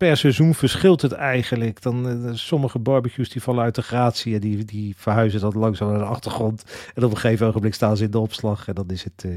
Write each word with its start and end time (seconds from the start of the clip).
per 0.00 0.16
seizoen 0.16 0.54
verschilt 0.54 1.02
het 1.02 1.12
eigenlijk. 1.12 1.82
Dan, 1.82 2.26
eh, 2.26 2.30
sommige 2.32 2.78
barbecues 2.78 3.28
die 3.28 3.42
vallen 3.42 3.64
uit 3.64 3.74
de 3.74 3.82
gratie 3.82 4.34
en 4.34 4.40
die, 4.40 4.64
die 4.64 4.94
verhuizen 4.96 5.40
dat 5.40 5.54
langzaam 5.54 5.90
naar 5.90 5.98
de 5.98 6.04
achtergrond. 6.04 6.64
En 6.94 7.04
op 7.04 7.10
een 7.10 7.16
gegeven 7.16 7.46
ogenblik 7.46 7.74
staan 7.74 7.96
ze 7.96 8.04
in 8.04 8.10
de 8.10 8.18
opslag. 8.18 8.68
En 8.68 8.74
dan 8.74 8.88
is 8.88 9.04
het, 9.04 9.24
eh, 9.24 9.30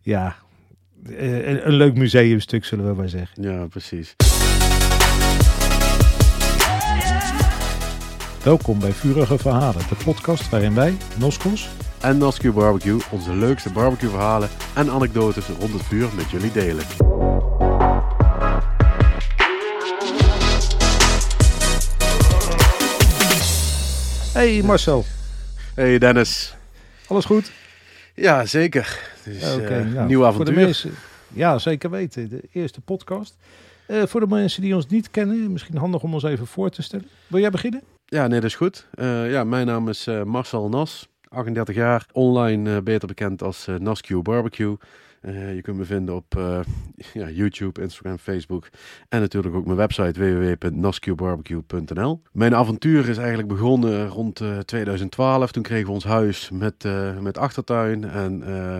ja, 0.00 0.36
eh, 1.06 1.48
een, 1.48 1.66
een 1.66 1.72
leuk 1.72 1.94
museumstuk 1.94 2.64
zullen 2.64 2.86
we 2.86 2.94
maar 2.94 3.08
zeggen. 3.08 3.42
Ja, 3.42 3.66
precies. 3.66 4.16
Welkom 8.44 8.78
bij 8.78 8.92
Vurige 8.92 9.38
Verhalen, 9.38 9.82
de 9.88 10.04
podcast 10.04 10.50
waarin 10.50 10.74
wij, 10.74 10.96
Noskos, 11.18 11.68
En 12.00 12.18
Nascu 12.18 12.52
Barbecue 12.52 13.00
onze 13.10 13.34
leukste 13.34 13.72
barbecue 13.72 14.10
verhalen 14.10 14.48
en 14.74 14.90
anekdotes 14.90 15.46
rond 15.46 15.72
het 15.72 15.82
vuur 15.82 16.08
met 16.16 16.30
jullie 16.30 16.52
delen. 16.52 16.84
Hey 24.42 24.62
Marcel, 24.62 25.04
Hey 25.74 25.98
Dennis. 25.98 26.54
alles 27.06 27.24
goed? 27.24 27.52
Ja, 28.14 28.46
zeker. 28.46 29.00
Dus, 29.24 29.42
eh, 29.56 29.84
nou, 29.84 30.06
nieuw 30.06 30.26
avontuur. 30.26 30.54
mensen- 30.54 30.94
ja, 31.28 31.58
zeker 31.58 31.90
weten. 31.90 32.28
De 32.28 32.40
eerste 32.52 32.80
podcast. 32.80 33.36
Eh, 33.86 34.02
voor 34.06 34.20
de 34.20 34.26
mensen 34.26 34.62
die 34.62 34.74
ons 34.74 34.86
niet 34.86 35.10
kennen, 35.10 35.52
misschien 35.52 35.76
handig 35.76 36.02
om 36.02 36.14
ons 36.14 36.22
even 36.22 36.46
voor 36.46 36.70
te 36.70 36.82
stellen. 36.82 37.06
Wil 37.26 37.40
jij 37.40 37.50
beginnen? 37.50 37.82
Ja, 38.04 38.26
nee, 38.26 38.40
dat 38.40 38.48
is 38.50 38.56
goed. 38.56 38.86
Eh, 38.94 39.30
ja, 39.30 39.44
mijn 39.44 39.66
naam 39.66 39.88
is 39.88 40.06
eh, 40.06 40.22
Marcel 40.22 40.68
Nas, 40.68 41.08
38 41.28 41.74
jaar. 41.74 42.06
Online 42.12 42.82
beter 42.82 43.08
bekend 43.08 43.42
als 43.42 43.66
Nascu 43.78 44.22
Barbecue. 44.22 44.76
Eh, 45.22 45.54
je 45.54 45.62
kunt 45.62 45.76
me 45.76 45.84
vinden 45.84 46.14
op 46.14 46.36
eh, 46.36 46.60
ja, 47.12 47.28
YouTube, 47.28 47.82
Instagram, 47.82 48.18
Facebook 48.18 48.68
en 49.08 49.20
natuurlijk 49.20 49.54
ook 49.54 49.64
mijn 49.64 49.76
website 49.76 50.20
www.nascubarbecue.nl. 50.20 52.22
Mijn 52.32 52.54
avontuur 52.54 53.08
is 53.08 53.16
eigenlijk 53.16 53.48
begonnen 53.48 54.08
rond 54.08 54.40
eh, 54.40 54.58
2012. 54.58 55.52
Toen 55.52 55.62
kregen 55.62 55.86
we 55.86 55.92
ons 55.92 56.04
huis 56.04 56.50
met, 56.50 56.84
eh, 56.84 57.18
met 57.18 57.38
achtertuin 57.38 58.04
en 58.04 58.42
eh, 58.42 58.78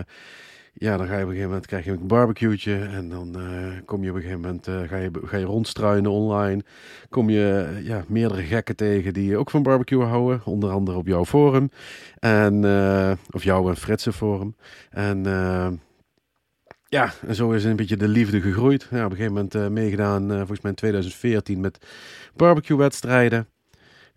ja, 0.73 0.97
dan 0.97 1.07
ga 1.07 1.17
je 1.17 1.23
op 1.23 1.27
een 1.27 1.27
gegeven 1.27 1.49
moment 1.49 1.65
krijg 1.65 1.85
je 1.85 1.91
een 1.91 2.07
barbecue'tje 2.07 2.79
en 2.79 3.09
dan 3.09 3.39
eh, 3.39 3.85
kom 3.85 4.03
je 4.03 4.09
op 4.09 4.15
een 4.15 4.21
gegeven 4.21 4.41
moment 4.41 4.67
eh, 4.67 4.81
ga, 4.87 4.97
je, 4.97 5.11
ga 5.23 5.37
je 5.37 5.45
rondstruinen 5.45 6.11
online. 6.11 6.63
Kom 7.09 7.29
je 7.29 7.69
eh, 7.75 7.85
ja, 7.85 8.03
meerdere 8.07 8.41
gekken 8.41 8.75
tegen 8.75 9.13
die 9.13 9.37
ook 9.37 9.49
van 9.49 9.63
barbecue 9.63 10.03
houden, 10.03 10.41
onder 10.45 10.71
andere 10.71 10.97
op 10.97 11.07
jouw 11.07 11.25
forum 11.25 11.69
en 12.19 12.65
eh, 12.65 13.11
of 13.31 13.43
jouw 13.43 13.69
en 13.69 13.77
Fritsen 13.77 14.13
forum. 14.13 14.55
En 14.89 15.25
eh, 15.25 15.67
ja, 16.93 17.13
en 17.27 17.35
zo 17.35 17.51
is 17.51 17.63
een 17.63 17.75
beetje 17.75 17.97
de 17.97 18.07
liefde 18.07 18.41
gegroeid. 18.41 18.87
Ja, 18.91 19.05
op 19.05 19.11
een 19.11 19.17
gegeven 19.17 19.33
moment 19.33 19.55
eh, 19.55 19.67
meegedaan, 19.67 20.31
eh, 20.31 20.37
volgens 20.37 20.61
mij 20.61 20.71
in 20.71 20.77
2014, 20.77 21.59
met 21.59 21.85
barbecue-wedstrijden. 22.35 23.47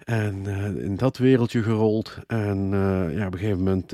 En 0.05 0.47
eh, 0.47 0.85
in 0.85 0.97
dat 0.97 1.17
wereldje 1.17 1.63
gerold. 1.63 2.19
En 2.27 2.71
ja, 3.13 3.27
op 3.27 3.33
een 3.33 3.39
gegeven 3.39 3.59
moment 3.59 3.91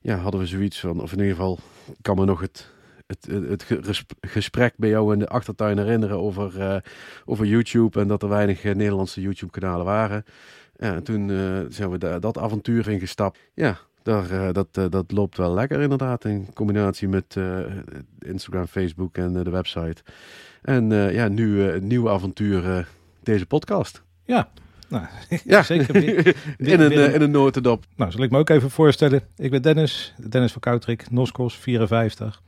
ja, 0.00 0.16
hadden 0.16 0.40
we 0.40 0.46
zoiets 0.46 0.80
van, 0.80 1.00
of 1.00 1.12
in 1.12 1.18
ieder 1.18 1.34
geval, 1.34 1.58
kan 2.02 2.16
me 2.16 2.24
nog 2.24 2.40
het, 2.40 2.72
het, 3.06 3.26
het, 3.26 3.68
het 3.68 3.86
ges- 3.86 4.04
gesprek 4.20 4.74
bij 4.76 4.88
jou 4.88 5.12
in 5.12 5.18
de 5.18 5.28
achtertuin 5.28 5.78
herinneren 5.78 6.18
over, 6.18 6.82
over 7.24 7.46
YouTube. 7.46 8.00
En 8.00 8.08
dat 8.08 8.22
er 8.22 8.28
weinig 8.28 8.62
Nederlandse 8.62 9.20
YouTube-kanalen 9.20 9.84
waren. 9.84 10.24
Ja, 10.76 10.94
en 10.94 11.02
toen 11.02 11.28
zijn 11.68 11.90
we 11.90 11.98
da- 11.98 12.18
dat 12.18 12.38
avontuur 12.38 12.88
ingestapt. 12.88 13.38
Ja, 13.54 13.78
daar, 14.06 14.30
eh, 14.30 14.52
dat, 14.52 14.68
eh, 14.72 14.84
dat 14.90 15.12
loopt 15.12 15.36
wel 15.36 15.54
lekker 15.54 15.80
inderdaad. 15.80 16.24
In 16.24 16.48
combinatie 16.54 17.08
met 17.08 17.36
eh, 17.36 17.58
Instagram, 18.18 18.66
Facebook 18.66 19.16
en 19.16 19.32
de 19.32 19.50
website. 19.50 20.02
En 20.62 20.90
ja, 20.90 21.28
nu 21.28 21.62
een 21.62 21.86
nieuw 21.86 22.10
avontuur, 22.10 22.88
deze 23.22 23.46
podcast. 23.46 24.02
Ja, 24.24 24.48
nou, 24.88 25.04
Ja, 25.44 25.62
zeker. 25.62 25.92
Weer, 25.92 26.26
in, 26.56 26.80
een, 26.80 26.88
weer- 26.88 27.14
in 27.14 27.20
een 27.22 27.30
notendop. 27.30 27.84
Nou, 27.96 28.10
zal 28.10 28.22
ik 28.22 28.30
me 28.30 28.38
ook 28.38 28.48
even 28.48 28.70
voorstellen. 28.70 29.20
Ik 29.36 29.50
ben 29.50 29.62
Dennis, 29.62 30.14
Dennis 30.28 30.52
van 30.52 30.60
Koutrik, 30.60 31.10
Noskos, 31.10 31.56
54. 31.56 32.42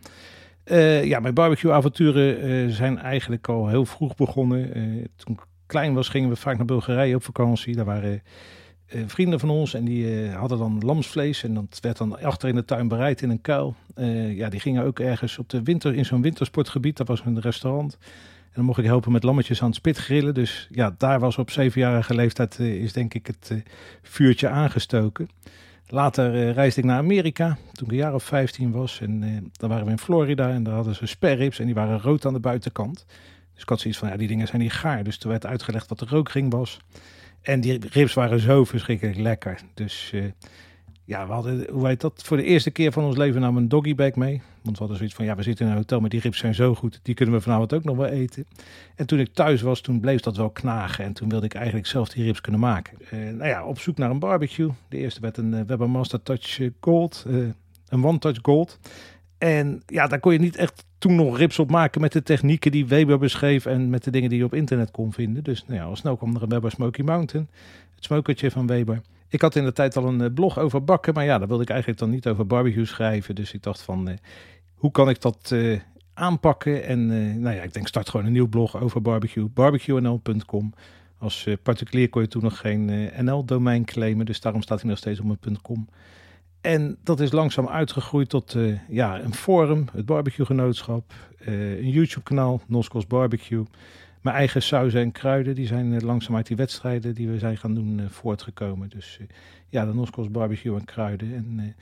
Eh, 0.64 1.04
ja, 1.04 1.20
mijn 1.20 1.34
barbecue-avonturen 1.34 2.72
zijn 2.72 2.98
eigenlijk 2.98 3.48
al 3.48 3.69
heel 3.69 3.84
vroeg 3.84 4.14
begonnen. 4.14 4.70
Toen 5.16 5.34
ik 5.34 5.40
klein 5.66 5.94
was, 5.94 6.08
gingen 6.08 6.28
we 6.28 6.36
vaak 6.36 6.56
naar 6.56 6.66
Bulgarije 6.66 7.14
op 7.14 7.25
vakantie. 7.25 7.76
Daar 7.76 7.84
waren 7.84 8.22
eh, 8.88 9.03
vrienden 9.06 9.41
van 9.41 9.50
ons 9.50 9.75
en 9.75 9.84
die 9.84 10.28
eh, 10.28 10.37
hadden 10.37 10.59
dan 10.59 10.82
lamsvlees. 10.84 11.43
En 11.43 11.54
dat 11.54 11.78
werd 11.81 11.97
dan 11.97 12.22
achter 12.22 12.49
in 12.49 12.54
de 12.54 12.65
tuin 12.65 12.88
bereid 12.88 13.22
in 13.22 13.31
een 13.31 13.41
kuil. 13.41 13.75
Eh, 13.94 14.37
ja, 14.37 14.49
die 14.49 14.60
gingen 14.60 14.84
ook 14.84 15.00
ergens 15.00 15.38
op 15.38 15.49
de 15.49 15.62
winter 15.62 15.94
in 15.94 16.04
zo'n 16.04 16.22
wintersportgebied. 16.22 16.97
Dat 16.97 17.09
was 17.09 17.22
een 17.25 17.41
restaurant. 17.41 17.99
En 18.43 18.54
dan 18.54 18.65
mocht 18.65 18.78
ik 18.78 18.84
helpen 18.84 19.12
met 19.12 19.22
lammetjes 19.22 19.60
aan 19.60 19.66
het 19.66 19.76
spit 19.76 19.99
grillen. 19.99 20.34
Dus 20.34 20.69
ja, 20.71 20.94
daar 20.99 21.21
was 21.21 21.38
op 21.38 21.50
zevenjarige 21.50 22.15
leeftijd 22.15 22.59
is 22.59 22.93
denk 22.93 23.15
ik 23.15 23.26
het 23.26 23.62
vuurtje 24.03 24.49
aangestoken. 24.49 25.28
Later 25.87 26.53
reisde 26.53 26.81
ik 26.81 26.87
naar 26.87 26.99
Amerika 26.99 27.59
toen 27.72 27.87
ik 27.87 27.93
een 27.93 27.99
jaar 27.99 28.15
of 28.15 28.25
15 28.25 28.70
was. 28.70 29.00
En 29.00 29.20
dan 29.53 29.69
waren 29.69 29.84
we 29.84 29.91
in 29.91 29.99
Florida 29.99 30.50
en 30.50 30.62
daar 30.62 30.75
hadden 30.75 30.94
ze 30.94 31.06
sperrips 31.06 31.59
en 31.59 31.66
die 31.66 31.75
waren 31.75 32.00
rood 32.00 32.26
aan 32.26 32.32
de 32.32 32.41
buitenkant. 32.41 33.05
Dus 33.53 33.62
ik 33.62 33.69
had 33.69 33.81
zoiets 33.81 33.99
van, 33.99 34.09
ja, 34.09 34.16
die 34.16 34.28
dingen 34.28 34.47
zijn 34.47 34.62
niet 34.62 34.72
gaar. 34.72 35.05
Dus 35.05 35.19
toen 35.19 35.31
werd 35.31 35.47
uitgelegd 35.47 35.88
wat 35.88 35.99
de 35.99 36.06
rookring 36.09 36.53
was. 36.53 36.78
En 37.43 37.60
die 37.60 37.78
ribs 37.91 38.15
waren 38.15 38.41
zo 38.41 38.65
verschrikkelijk 38.65 39.19
lekker. 39.19 39.60
Dus 39.75 40.10
eh, 40.15 40.25
ja, 41.04 41.26
we 41.26 41.32
hadden, 41.32 41.66
hoe 41.71 41.87
heet 41.87 42.00
dat, 42.00 42.22
voor 42.25 42.37
de 42.37 42.43
eerste 42.43 42.71
keer 42.71 42.93
van 42.93 43.04
ons 43.04 43.16
leven 43.16 43.41
namen 43.41 43.62
een 43.62 43.69
doggybag 43.69 44.15
mee. 44.15 44.43
Want 44.62 44.72
we 44.72 44.78
hadden 44.78 44.97
zoiets 44.97 45.15
van, 45.15 45.25
ja, 45.25 45.37
we 45.37 45.43
zitten 45.43 45.65
in 45.65 45.71
een 45.71 45.76
hotel, 45.76 46.00
maar 46.00 46.09
die 46.09 46.21
ribs 46.21 46.38
zijn 46.38 46.54
zo 46.54 46.75
goed. 46.75 47.00
Die 47.03 47.15
kunnen 47.15 47.34
we 47.34 47.41
vanavond 47.41 47.72
ook 47.72 47.84
nog 47.84 47.97
wel 47.97 48.06
eten. 48.06 48.47
En 48.94 49.06
toen 49.06 49.19
ik 49.19 49.34
thuis 49.34 49.62
was, 49.62 49.81
toen 49.81 50.00
bleef 50.00 50.21
dat 50.21 50.37
wel 50.37 50.50
knagen. 50.50 51.04
En 51.04 51.12
toen 51.12 51.28
wilde 51.28 51.47
ik 51.47 51.54
eigenlijk 51.54 51.87
zelf 51.87 52.09
die 52.09 52.25
ribs 52.25 52.41
kunnen 52.41 52.60
maken. 52.60 52.99
Eh, 53.10 53.19
nou 53.19 53.49
ja, 53.49 53.65
op 53.65 53.81
zoek 53.81 53.99
naar 53.99 54.10
een 54.10 54.19
barbecue. 54.19 54.70
De 54.88 54.97
eerste 54.97 55.20
werd 55.20 55.37
een 55.37 55.53
uh, 55.53 55.60
Weber 55.66 55.91
Master 55.91 56.22
Touch 56.22 56.60
eh, 56.60 56.70
Gold. 56.81 57.25
eh, 57.28 57.37
een 57.88 58.05
One 58.05 58.19
Touch 58.19 58.38
Gold. 58.43 58.78
En 59.38 59.82
ja, 59.87 60.06
daar 60.06 60.20
kon 60.20 60.32
je 60.32 60.38
niet 60.38 60.56
echt 60.56 60.84
toen 60.98 61.14
nog 61.14 61.38
rips 61.38 61.59
op 61.59 61.70
maken 61.70 62.00
met 62.00 62.12
de 62.12 62.22
technieken 62.22 62.70
die 62.70 62.86
Weber 62.86 63.19
beschreef. 63.19 63.66
En 63.66 63.91
met 63.91 64.04
de 64.04 64.10
dingen 64.10 64.28
die 64.28 64.38
je 64.38 64.44
op 64.44 64.54
internet 64.54 64.91
kon 64.91 65.12
vinden. 65.12 65.44
Dus 65.44 65.64
nou 65.66 65.91
ja, 65.91 65.94
snel 65.94 66.16
kwam 66.16 66.36
er 66.36 66.42
een 66.42 66.48
Weber 66.48 66.70
Smoky 66.70 67.03
Mountain. 67.03 67.48
Het 67.94 68.04
smokertje 68.04 68.50
van 68.50 68.66
Weber. 68.66 69.00
Ik 69.28 69.41
had 69.41 69.56
in 69.56 69.64
de 69.64 69.72
tijd 69.72 69.97
al 69.97 70.06
een 70.06 70.20
eh, 70.20 70.32
blog 70.34 70.58
over 70.58 70.84
bakken. 70.84 71.14
Maar 71.14 71.25
ja, 71.25 71.38
daar 71.38 71.48
wilde 71.48 71.62
ik 71.62 71.70
eigenlijk 71.70 72.00
dan 72.00 72.10
niet 72.10 72.26
over 72.26 72.47
barbecue 72.47 72.84
schrijven. 72.84 73.34
Dus 73.34 73.53
ik 73.53 73.62
dacht 73.62 73.82
van, 73.82 74.08
eh, 74.08 74.16
hoe 74.75 74.91
kan 74.91 75.08
ik 75.08 75.20
dat 75.20 75.50
eh, 75.53 75.78
aanpakken? 76.14 76.84
En 76.84 77.06
nou 77.41 77.56
ja, 77.56 77.62
ik 77.62 77.72
denk 77.72 77.87
start 77.88 78.08
gewoon 78.08 78.26
een 78.26 78.32
nieuw 78.32 78.48
blog 78.48 78.81
over 78.81 79.03
barbecue. 79.03 79.48
barbecuenl.com. 79.48 80.72
Als 81.19 81.47
particulier 81.62 82.08
kon 82.08 82.22
je 82.22 82.28
toen 82.28 82.42
nog 82.42 82.58
geen 82.58 83.10
NL-domein 83.25 83.84
claimen. 83.84 84.26
Dus 84.26 84.41
daarom 84.41 84.62
staat 84.62 84.81
hij 84.81 84.88
nog 84.88 84.98
steeds 84.98 85.20
op 85.20 85.26
mijn 85.26 85.60
.com. 85.62 85.88
En 86.60 86.96
dat 87.02 87.20
is 87.20 87.32
langzaam 87.32 87.69
uitgegroeid 87.69 88.28
tot 88.28 88.54
eh, 88.54 88.88
ja, 88.88 89.20
een 89.20 89.34
forum, 89.34 89.84
het 89.92 90.06
barbecue 90.06 90.46
genootschap, 90.46 91.12
eh, 91.38 91.78
een 91.78 91.91
YouTube 91.91 92.22
kanaal, 92.22 92.60
Noskos 92.66 93.06
Barbecue. 93.06 93.64
Mijn 94.20 94.36
eigen 94.36 94.62
sauzen 94.62 95.00
en 95.00 95.12
kruiden, 95.12 95.54
die 95.54 95.66
zijn 95.66 95.94
eh, 95.94 96.00
langzaam 96.00 96.36
uit 96.36 96.46
die 96.46 96.56
wedstrijden 96.56 97.14
die 97.14 97.28
we 97.28 97.38
zijn 97.38 97.56
gaan 97.56 97.74
doen 97.74 98.00
voortgekomen. 98.10 98.88
Dus 98.88 99.20
ja, 99.69 99.86
de 99.86 99.94
Noskos 99.94 100.30
Barbecue 100.30 100.78
en 100.78 100.84
kruiden. 100.84 101.34
En 101.34 101.74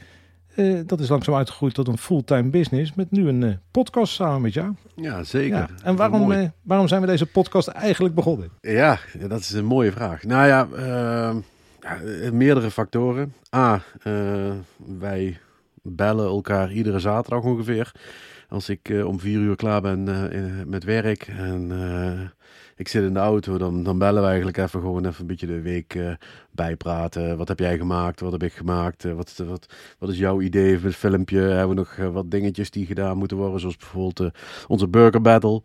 dat 0.86 1.00
is 1.00 1.08
langzaam 1.08 1.34
uitgegroeid 1.34 1.74
tot 1.74 1.88
een 1.88 1.98
fulltime 1.98 2.50
business 2.50 2.94
met 2.94 3.10
nu 3.10 3.28
een 3.28 3.60
podcast 3.70 4.12
samen 4.12 4.40
met 4.40 4.52
jou. 4.52 4.74
Ja, 4.94 5.22
zeker. 5.22 5.56
Ja. 5.56 5.68
En 5.82 5.96
waarom, 5.96 6.52
waarom 6.62 6.88
zijn 6.88 7.00
we 7.00 7.06
deze 7.06 7.26
podcast 7.26 7.68
eigenlijk 7.68 8.14
begonnen? 8.14 8.50
Ja, 8.60 8.98
ja, 9.18 9.28
dat 9.28 9.40
is 9.40 9.52
een 9.52 9.64
mooie 9.64 9.92
vraag. 9.92 10.22
Nou 10.22 10.46
ja, 10.46 10.68
ehm, 10.76 11.36
eh, 11.86 12.30
meerdere 12.30 12.70
factoren. 12.70 13.34
A, 13.54 13.82
eh, 14.02 14.52
wij 14.98 15.38
bellen 15.82 16.26
elkaar 16.26 16.72
iedere 16.72 16.98
zaterdag 16.98 17.42
ongeveer. 17.44 17.92
Als 18.48 18.68
ik 18.68 18.88
eh, 18.88 19.06
om 19.06 19.20
vier 19.20 19.38
uur 19.38 19.56
klaar 19.56 19.80
ben 19.80 20.04
met 20.68 20.84
werk 20.84 21.22
en 21.26 21.72
ik 22.76 22.88
zit 22.88 23.02
in 23.02 23.12
de 23.12 23.18
auto, 23.18 23.58
dan, 23.58 23.82
dan 23.82 23.98
bellen 23.98 24.22
we 24.22 24.28
eigenlijk 24.28 24.56
even 24.56 24.80
gewoon 24.80 25.06
even 25.06 25.20
een 25.20 25.26
beetje 25.26 25.46
de 25.46 25.60
week 25.60 25.98
bijpraten. 26.50 27.36
Wat 27.36 27.48
heb 27.48 27.58
jij 27.58 27.78
gemaakt? 27.78 28.20
Wat 28.20 28.32
heb 28.32 28.42
ik 28.42 28.52
gemaakt? 28.52 29.02
Wat, 29.02 29.42
wat, 29.46 29.66
wat 29.98 30.08
is 30.08 30.18
jouw 30.18 30.40
idee 30.40 30.76
voor 30.78 30.88
het 30.88 30.96
filmpje? 30.96 31.38
Hebben 31.38 31.68
we 31.68 31.74
nog 31.74 32.12
wat 32.12 32.30
dingetjes 32.30 32.70
die 32.70 32.86
gedaan 32.86 33.16
moeten 33.16 33.36
worden? 33.36 33.60
Zoals 33.60 33.76
bijvoorbeeld 33.76 34.30
onze 34.68 34.88
Burger 34.88 35.20
Battle. 35.20 35.62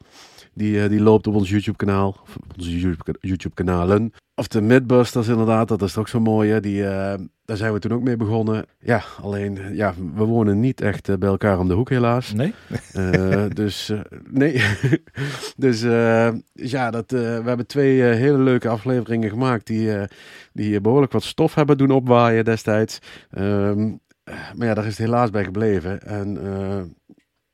Die, 0.54 0.90
die 0.90 1.02
loopt 1.02 1.28
op 1.28 1.36
ons 1.36 1.50
YouTube-kanaal. 1.50 2.18
Onze 2.58 2.80
YouTube- 2.80 3.18
YouTube-kanalen. 3.20 4.14
Of 4.42 4.48
de 4.48 4.62
Midbusters 4.62 5.28
inderdaad, 5.28 5.68
dat 5.68 5.82
is 5.82 5.98
ook 5.98 6.08
zo 6.08 6.20
mooi. 6.20 6.52
Hè? 6.52 6.60
Die, 6.60 6.88
eh, 6.88 7.14
daar 7.46 7.58
zijn 7.58 7.74
we 7.74 7.80
toen 7.80 7.94
ook 7.94 8.04
mee 8.04 8.16
begonnen. 8.16 8.66
Ja, 8.80 9.04
alleen, 9.22 9.60
ja, 9.74 9.94
we 10.16 10.24
wonen 10.24 10.60
niet 10.60 10.82
echt 10.82 11.10
eh, 11.10 11.16
bij 11.16 11.30
elkaar 11.30 11.60
om 11.60 11.68
de 11.68 11.74
hoek 11.74 11.90
helaas. 11.90 12.34
Nee? 12.34 12.54
Eh, 12.94 13.46
dus 13.54 13.92
nee. 14.44 14.64
dus 15.58 15.84
eh, 15.84 16.30
ja, 16.54 16.92
dat, 16.92 17.12
we 17.12 17.42
hebben 17.46 17.68
twee 17.68 18.02
hele 18.02 18.38
leuke 18.38 18.68
afleveringen 18.68 19.30
gemaakt 19.30 19.68
die, 19.68 19.92
die 20.54 20.82
behoorlijk 20.82 21.12
wat 21.12 21.24
stof 21.24 21.56
hebben 21.56 21.78
doen 21.78 21.92
opwaaien 21.92 22.46
destijds. 22.46 23.00
Ehm, 23.32 23.90
maar 24.56 24.68
ja, 24.68 24.74
daar 24.74 24.86
is 24.86 24.98
het 24.98 25.08
helaas 25.08 25.30
bij 25.30 25.44
gebleven. 25.44 26.02
En 26.02 26.38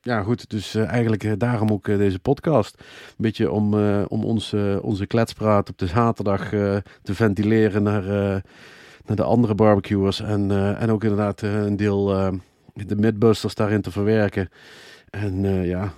ja, 0.07 0.24
goed. 0.24 0.50
Dus 0.50 0.75
eigenlijk 0.75 1.39
daarom 1.39 1.71
ook 1.71 1.86
deze 1.86 2.19
podcast. 2.19 2.75
Een 2.80 3.15
beetje 3.18 3.51
om, 3.51 3.74
om 4.04 4.24
ons, 4.24 4.56
onze 4.81 5.06
kletspraat 5.06 5.69
op 5.69 5.77
de 5.77 5.88
zaterdag 5.88 6.50
te 6.50 7.13
ventileren 7.13 7.83
naar, 7.83 8.04
naar 9.06 9.15
de 9.15 9.24
andere 9.24 9.56
barbecuers. 9.56 10.21
En, 10.21 10.51
en 10.77 10.92
ook 10.92 11.04
inderdaad 11.04 11.42
een 11.42 11.75
deel 11.75 12.06
de 12.74 12.95
midbusters 12.95 13.56
daarin 13.56 13.81
te 13.81 13.92
verwerken. 13.92 14.50
En 15.09 15.63
ja, 15.65 15.94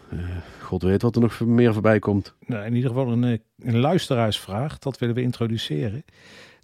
god 0.61 0.81
weet 0.81 1.01
wat 1.01 1.15
er 1.15 1.21
nog 1.21 1.39
meer 1.39 1.73
voorbij 1.73 1.99
komt. 1.99 2.33
Nou, 2.45 2.65
in 2.65 2.75
ieder 2.75 2.89
geval 2.89 3.11
een, 3.11 3.41
een 3.59 3.79
luisteraarsvraag. 3.79 4.79
Dat 4.79 4.99
willen 4.99 5.15
we 5.15 5.21
introduceren. 5.21 6.03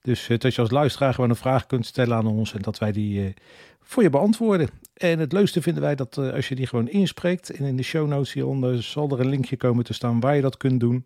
Dus 0.01 0.27
dat 0.37 0.55
je 0.55 0.61
als 0.61 0.71
luisteraar 0.71 1.13
gewoon 1.13 1.29
een 1.29 1.35
vraag 1.35 1.65
kunt 1.65 1.85
stellen 1.85 2.17
aan 2.17 2.27
ons 2.27 2.53
en 2.53 2.61
dat 2.61 2.77
wij 2.77 2.91
die 2.91 3.33
voor 3.81 4.03
je 4.03 4.09
beantwoorden. 4.09 4.69
En 4.95 5.19
het 5.19 5.31
leukste 5.31 5.61
vinden 5.61 5.83
wij 5.83 5.95
dat 5.95 6.17
uh, 6.17 6.33
als 6.33 6.47
je 6.47 6.55
die 6.55 6.67
gewoon 6.67 6.87
inspreekt. 6.87 7.49
En 7.49 7.65
in 7.65 7.75
de 7.75 7.83
show 7.83 8.07
notes 8.07 8.33
hieronder 8.33 8.83
zal 8.83 9.09
er 9.09 9.19
een 9.19 9.29
linkje 9.29 9.57
komen 9.57 9.83
te 9.83 9.93
staan 9.93 10.19
waar 10.19 10.35
je 10.35 10.41
dat 10.41 10.57
kunt 10.57 10.79
doen. 10.79 11.05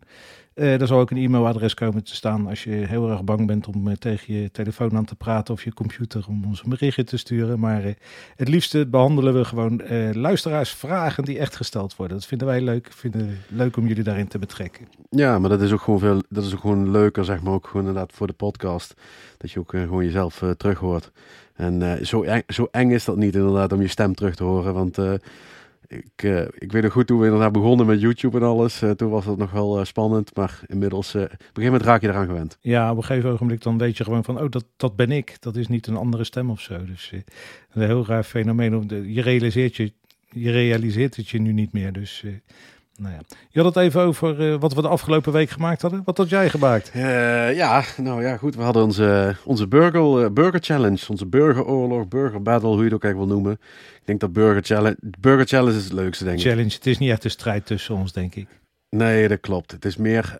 Uh, 0.54 0.80
er 0.80 0.86
zal 0.86 0.98
ook 0.98 1.10
een 1.10 1.16
e-mailadres 1.16 1.74
komen 1.74 2.04
te 2.04 2.14
staan 2.14 2.46
als 2.46 2.64
je 2.64 2.70
heel 2.70 3.10
erg 3.10 3.24
bang 3.24 3.46
bent 3.46 3.66
om 3.66 3.88
uh, 3.88 3.94
tegen 3.94 4.34
je 4.34 4.50
telefoon 4.50 4.96
aan 4.96 5.04
te 5.04 5.14
praten 5.14 5.54
of 5.54 5.64
je 5.64 5.74
computer 5.74 6.24
om 6.28 6.44
ons 6.44 6.62
een 6.62 6.68
berichtje 6.68 7.04
te 7.04 7.16
sturen. 7.16 7.60
Maar 7.60 7.94
het 8.36 8.48
liefste 8.48 8.86
behandelen 8.86 9.34
we 9.34 9.44
gewoon 9.44 9.82
luisteraarsvragen 10.12 11.24
die 11.24 11.38
echt 11.38 11.56
gesteld 11.56 11.96
worden. 11.96 12.16
Dat 12.16 12.26
vinden 12.26 12.46
wij 12.46 12.60
leuk. 12.60 12.88
Vinden 12.92 13.38
leuk 13.48 13.76
om 13.76 13.86
jullie 13.86 14.02
daarin 14.02 14.28
te 14.28 14.38
betrekken. 14.38 14.86
Ja, 15.10 15.38
maar 15.38 15.50
dat 15.50 15.60
is 15.60 15.72
ook 15.72 15.80
gewoon 15.80 15.98
veel. 15.98 16.22
Dat 16.28 16.44
is 16.44 16.54
ook 16.54 16.60
gewoon 16.60 16.90
leuker, 16.90 17.24
zeg 17.24 17.42
maar, 17.42 17.52
ook 17.52 17.66
gewoon 17.66 17.86
inderdaad 17.86 18.12
voor 18.12 18.26
de 18.26 18.32
podcast. 18.32 18.94
Dat 19.36 19.50
je 19.50 19.58
ook 19.58 19.70
gewoon 19.70 20.04
jezelf 20.04 20.42
terug 20.56 20.78
hoort. 20.78 21.12
En 21.60 21.80
uh, 21.80 21.92
zo, 21.92 22.22
eng, 22.22 22.42
zo 22.48 22.68
eng 22.70 22.90
is 22.90 23.04
dat 23.04 23.16
niet 23.16 23.34
inderdaad 23.34 23.72
om 23.72 23.80
je 23.80 23.88
stem 23.88 24.14
terug 24.14 24.34
te 24.34 24.44
horen. 24.44 24.74
Want 24.74 24.98
uh, 24.98 25.12
ik, 25.86 26.22
uh, 26.22 26.40
ik 26.40 26.72
weet 26.72 26.82
nog 26.82 26.92
goed 26.92 27.06
toen 27.06 27.18
we 27.18 27.24
inderdaad 27.24 27.52
begonnen 27.52 27.86
met 27.86 28.00
YouTube 28.00 28.36
en 28.36 28.42
alles. 28.42 28.82
toen 28.96 29.10
was 29.10 29.26
het 29.26 29.36
nog 29.36 29.50
wel 29.50 29.84
spannend. 29.84 30.36
Maar 30.36 30.60
inmiddels, 30.66 31.14
op 31.14 31.20
een 31.20 31.28
gegeven 31.28 31.62
moment 31.62 31.82
raak 31.82 32.00
je 32.00 32.08
eraan 32.08 32.26
gewend. 32.26 32.58
Ja, 32.60 32.90
op 32.90 32.96
een 32.96 33.04
gegeven 33.04 33.30
ogenblik 33.30 33.62
dan 33.62 33.78
weet 33.78 33.96
je 33.96 34.04
gewoon 34.04 34.24
van, 34.24 34.40
oh 34.40 34.50
dat, 34.50 34.64
dat 34.76 34.96
ben 34.96 35.10
ik. 35.10 35.36
Dat 35.40 35.56
is 35.56 35.68
niet 35.68 35.86
een 35.86 35.96
andere 35.96 36.24
stem 36.24 36.50
of 36.50 36.60
zo. 36.60 36.84
Dus 36.84 37.12
een 37.72 37.82
heel 37.82 38.06
raar 38.06 38.24
fenomeen. 38.24 38.88
Je 39.06 39.22
realiseert, 39.22 39.76
je, 39.76 39.92
je 40.30 40.50
realiseert 40.50 41.16
het 41.16 41.28
je 41.28 41.40
nu 41.40 41.52
niet 41.52 41.72
meer. 41.72 41.92
Dus 41.92 42.24
nou 43.00 43.14
ja. 43.14 43.20
Je 43.48 43.62
had 43.62 43.74
het 43.74 43.84
even 43.84 44.00
over 44.00 44.52
uh, 44.52 44.60
wat 44.60 44.74
we 44.74 44.82
de 44.82 44.88
afgelopen 44.88 45.32
week 45.32 45.50
gemaakt 45.50 45.82
hadden. 45.82 46.02
Wat 46.04 46.16
had 46.16 46.28
jij 46.28 46.50
gemaakt? 46.50 46.92
Uh, 46.96 47.54
ja, 47.54 47.84
nou 47.96 48.22
ja, 48.22 48.36
goed. 48.36 48.54
We 48.54 48.62
hadden 48.62 48.82
onze, 48.82 49.36
onze 49.44 49.68
burger, 49.68 50.24
uh, 50.24 50.30
burger 50.30 50.60
Challenge. 50.62 51.04
Onze 51.08 51.26
burgeroorlog, 51.26 52.08
burger 52.08 52.42
battle, 52.42 52.68
hoe 52.68 52.78
je 52.78 52.84
het 52.84 52.94
ook 52.94 53.04
eigenlijk 53.04 53.32
wil 53.32 53.40
noemen. 53.40 53.60
Ik 53.94 54.02
denk 54.04 54.20
dat 54.20 54.32
Burger 54.32 54.62
Challenge, 54.62 54.96
burger 55.18 55.46
challenge 55.46 55.76
is 55.76 55.84
het 55.84 55.92
leukste, 55.92 56.24
denk 56.24 56.38
ik. 56.38 56.46
Challenge, 56.46 56.74
het 56.74 56.86
is 56.86 56.98
niet 56.98 57.10
echt 57.10 57.24
een 57.24 57.30
strijd 57.30 57.66
tussen 57.66 57.94
ons, 57.94 58.12
denk 58.12 58.34
ik. 58.34 58.48
Nee, 58.90 59.28
dat 59.28 59.40
klopt. 59.40 59.70
Het 59.70 59.84
is 59.84 59.96
meer, 59.96 60.36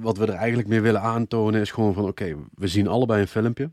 wat 0.00 0.18
we 0.18 0.26
er 0.26 0.34
eigenlijk 0.34 0.68
meer 0.68 0.82
willen 0.82 1.00
aantonen 1.00 1.60
is 1.60 1.70
gewoon 1.70 1.94
van, 1.94 2.04
oké, 2.04 2.34
we 2.54 2.68
zien 2.68 2.88
allebei 2.88 3.20
een 3.20 3.28
filmpje. 3.28 3.70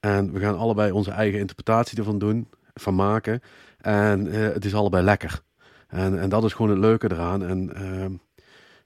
En 0.00 0.32
we 0.32 0.40
gaan 0.40 0.58
allebei 0.58 0.90
onze 0.90 1.10
eigen 1.10 1.38
interpretatie 1.38 1.98
ervan 1.98 2.18
doen, 2.18 2.48
van 2.74 2.94
maken. 2.94 3.40
En 3.78 4.24
het 4.32 4.64
is 4.64 4.74
allebei 4.74 5.04
lekker. 5.04 5.40
En, 5.88 6.20
en 6.20 6.28
dat 6.28 6.44
is 6.44 6.52
gewoon 6.52 6.70
het 6.70 6.80
leuke 6.80 7.12
eraan. 7.12 7.44
En 7.44 7.74
ehm, 7.74 8.12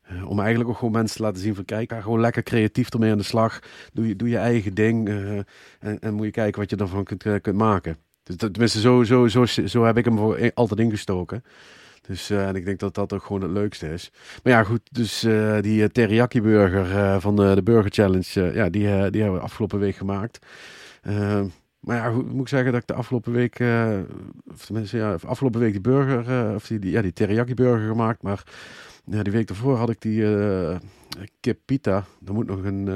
eh, 0.03 0.29
om 0.29 0.39
eigenlijk 0.41 0.71
ook 0.71 0.77
gewoon 0.77 0.93
mensen 0.93 1.17
te 1.17 1.23
laten 1.23 1.43
zien 1.43 1.55
van 1.55 1.65
kijk, 1.65 1.93
ga 1.93 2.01
gewoon 2.01 2.21
lekker 2.21 2.43
creatief 2.43 2.91
ermee 2.91 3.11
aan 3.11 3.19
de 3.19 3.25
slag. 3.25 3.59
Doe 3.93 4.09
je, 4.09 4.17
doe 4.17 4.29
je 4.29 4.37
eigen 4.37 4.75
ding 4.75 5.09
uh, 5.09 5.37
en, 5.79 5.99
en 6.01 6.15
moet 6.15 6.25
je 6.25 6.31
kijken 6.31 6.61
wat 6.61 6.71
je 6.71 6.77
ervan 6.77 7.05
kunt, 7.05 7.25
uh, 7.25 7.35
kunt 7.41 7.57
maken. 7.57 7.97
Dus 8.23 8.37
tenminste, 8.37 8.81
zo, 8.81 9.03
zo, 9.03 9.29
zo, 9.29 9.45
zo 9.47 9.85
heb 9.85 9.97
ik 9.97 10.05
hem 10.05 10.17
voor, 10.17 10.51
altijd 10.55 10.81
ingestoken. 10.81 11.45
Dus 12.07 12.31
en 12.31 12.57
ik 12.57 12.65
denk 12.65 12.79
dat 12.79 12.95
dat 12.95 13.13
ook 13.13 13.23
gewoon 13.23 13.43
het 13.43 13.51
leukste 13.51 13.93
is. 13.93 14.11
Maar 14.43 14.53
ja, 14.53 14.63
goed, 14.65 14.81
dus 14.91 15.27
die 15.61 15.91
teriyaki 15.91 16.41
burger 16.41 17.21
van 17.21 17.37
de, 17.37 17.55
de 17.55 17.63
Burger 17.63 17.91
Challenge, 17.91 18.55
ja, 18.55 18.69
die, 18.69 19.11
die 19.11 19.23
hebben 19.23 19.33
we 19.33 19.45
afgelopen 19.45 19.79
week 19.79 19.97
gemaakt. 19.97 20.47
Maar 21.83 21.97
ja, 21.97 22.11
moet 22.11 22.41
ik 22.41 22.49
zeggen 22.49 22.73
dat 22.73 22.81
ik 22.81 22.87
de 22.87 22.95
afgelopen 22.95 23.33
week, 23.33 23.59
uh, 23.59 23.99
of 24.53 24.65
tenminste, 24.65 24.97
ja, 24.97 25.17
afgelopen 25.27 25.61
week 25.61 25.73
die 25.73 25.81
burger, 25.81 26.49
uh, 26.49 26.55
of 26.55 26.67
die, 26.67 26.79
die, 26.79 26.91
ja, 26.91 27.03
die 27.03 27.13
teriyaki 27.13 27.55
burger 27.55 27.89
gemaakt. 27.89 28.23
Maar 28.23 28.45
die 29.05 29.33
week 29.33 29.47
daarvoor 29.47 29.77
had 29.77 29.91
ik 29.91 30.01
die 30.01 30.21
uh, 30.21 30.77
kip 31.41 31.59
pita. 31.65 32.05
Er 32.27 32.33
moet 32.33 32.47
nog 32.47 32.65
een, 32.65 32.89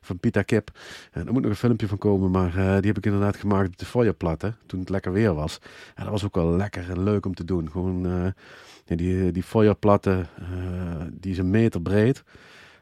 van 0.00 0.18
pita 0.18 0.42
kip. 0.42 0.70
En 1.12 1.26
er 1.26 1.32
moet 1.32 1.42
nog 1.42 1.50
een 1.50 1.56
filmpje 1.56 1.88
van 1.88 1.98
komen, 1.98 2.30
maar 2.30 2.52
die 2.54 2.88
heb 2.88 2.96
ik 2.96 3.06
inderdaad 3.06 3.36
gemaakt 3.36 3.68
op 3.68 3.78
de 3.78 3.84
fooierplatte. 3.84 4.54
Toen 4.66 4.80
het 4.80 4.88
lekker 4.88 5.12
weer 5.12 5.34
was. 5.34 5.58
En 5.94 6.02
dat 6.02 6.12
was 6.12 6.24
ook 6.24 6.34
wel 6.34 6.56
lekker 6.56 6.90
en 6.90 7.02
leuk 7.02 7.26
om 7.26 7.34
te 7.34 7.44
doen. 7.44 7.70
Gewoon 7.70 8.32
die, 8.84 9.32
die 9.32 9.42
fooierplatte, 9.42 10.26
die 11.12 11.32
is 11.32 11.38
een 11.38 11.50
meter 11.50 11.82
breed. 11.82 12.24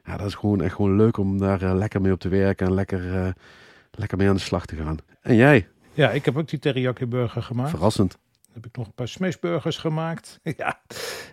Ja, 0.04 0.16
dat 0.16 0.26
is 0.26 0.34
gewoon 0.34 0.62
echt 0.62 0.74
gewoon 0.74 0.96
leuk 0.96 1.16
om 1.16 1.38
daar 1.38 1.74
lekker 1.74 2.00
mee 2.00 2.12
op 2.12 2.20
te 2.20 2.28
werken 2.28 2.66
en 2.66 2.74
lekker 2.74 3.34
lekker 3.90 4.18
mee 4.18 4.28
aan 4.28 4.34
de 4.34 4.40
slag 4.40 4.66
te 4.66 4.76
gaan. 4.76 4.96
En 5.20 5.34
jij? 5.36 5.68
Ja, 5.92 6.10
ik 6.10 6.24
heb 6.24 6.36
ook 6.36 6.48
die 6.48 6.58
teriyaki 6.58 7.06
burger 7.06 7.42
gemaakt. 7.42 7.70
Verrassend. 7.70 8.10
Dan 8.10 8.52
heb 8.52 8.66
ik 8.66 8.76
nog 8.76 8.86
een 8.86 8.94
paar 8.94 9.08
smashburgers 9.08 9.76
gemaakt. 9.76 10.40
ja. 10.56 10.80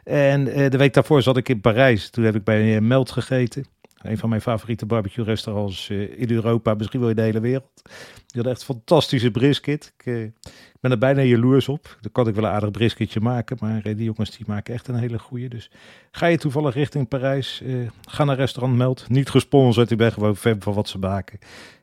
En 0.04 0.48
uh, 0.48 0.69
de 0.69 0.77
week 0.77 0.94
daarvoor 0.94 1.21
zat 1.21 1.38
ik 1.38 1.50
in 1.50 1.62
Parijs. 1.62 2.09
Toen 2.09 2.24
heb 2.24 2.36
ik 2.36 2.44
bij 2.44 2.75
uh, 2.75 2.81
Meld 2.81 3.12
gegeten. 3.12 3.65
Een 3.98 4.18
van 4.18 4.30
mijn 4.30 4.42
favoriete 4.42 4.86
barbecue 4.86 5.25
restaurants 5.25 5.89
uh, 5.89 6.19
in 6.19 6.31
Europa, 6.31 6.74
misschien 6.74 7.00
wel 7.00 7.09
in 7.09 7.15
de 7.15 7.21
hele 7.21 7.39
wereld. 7.39 7.81
Die 8.25 8.42
had 8.42 8.51
echt 8.51 8.63
fantastische 8.63 9.31
brisket. 9.31 9.94
Ik, 9.98 10.31
ben 10.80 10.92
er 10.92 10.98
bijna 10.98 11.21
jaloers 11.21 11.68
op. 11.68 11.98
Dan 12.01 12.12
kan 12.12 12.27
ik 12.27 12.36
wel 12.36 12.44
een 12.44 12.50
aardig 12.50 12.71
brisketje 12.71 13.19
maken. 13.19 13.57
Maar 13.60 13.81
die 13.81 14.03
jongens 14.03 14.38
die 14.38 14.45
maken 14.48 14.74
echt 14.74 14.88
een 14.88 14.95
hele 14.95 15.19
goede. 15.19 15.48
Dus 15.48 15.71
ga 16.12 16.25
je 16.25 16.38
toevallig 16.38 16.74
richting 16.74 17.07
Parijs, 17.07 17.63
ga 18.01 18.24
naar 18.24 18.36
restaurant 18.36 18.77
Meld. 18.77 19.10
Niet 19.10 19.30
gesponsord, 19.30 19.92
ik 19.92 19.98
ben 19.98 20.12
gewoon 20.12 20.36
fan 20.36 20.62
van 20.62 20.74
wat 20.74 20.89
ze 20.89 20.98
maken. 20.98 21.39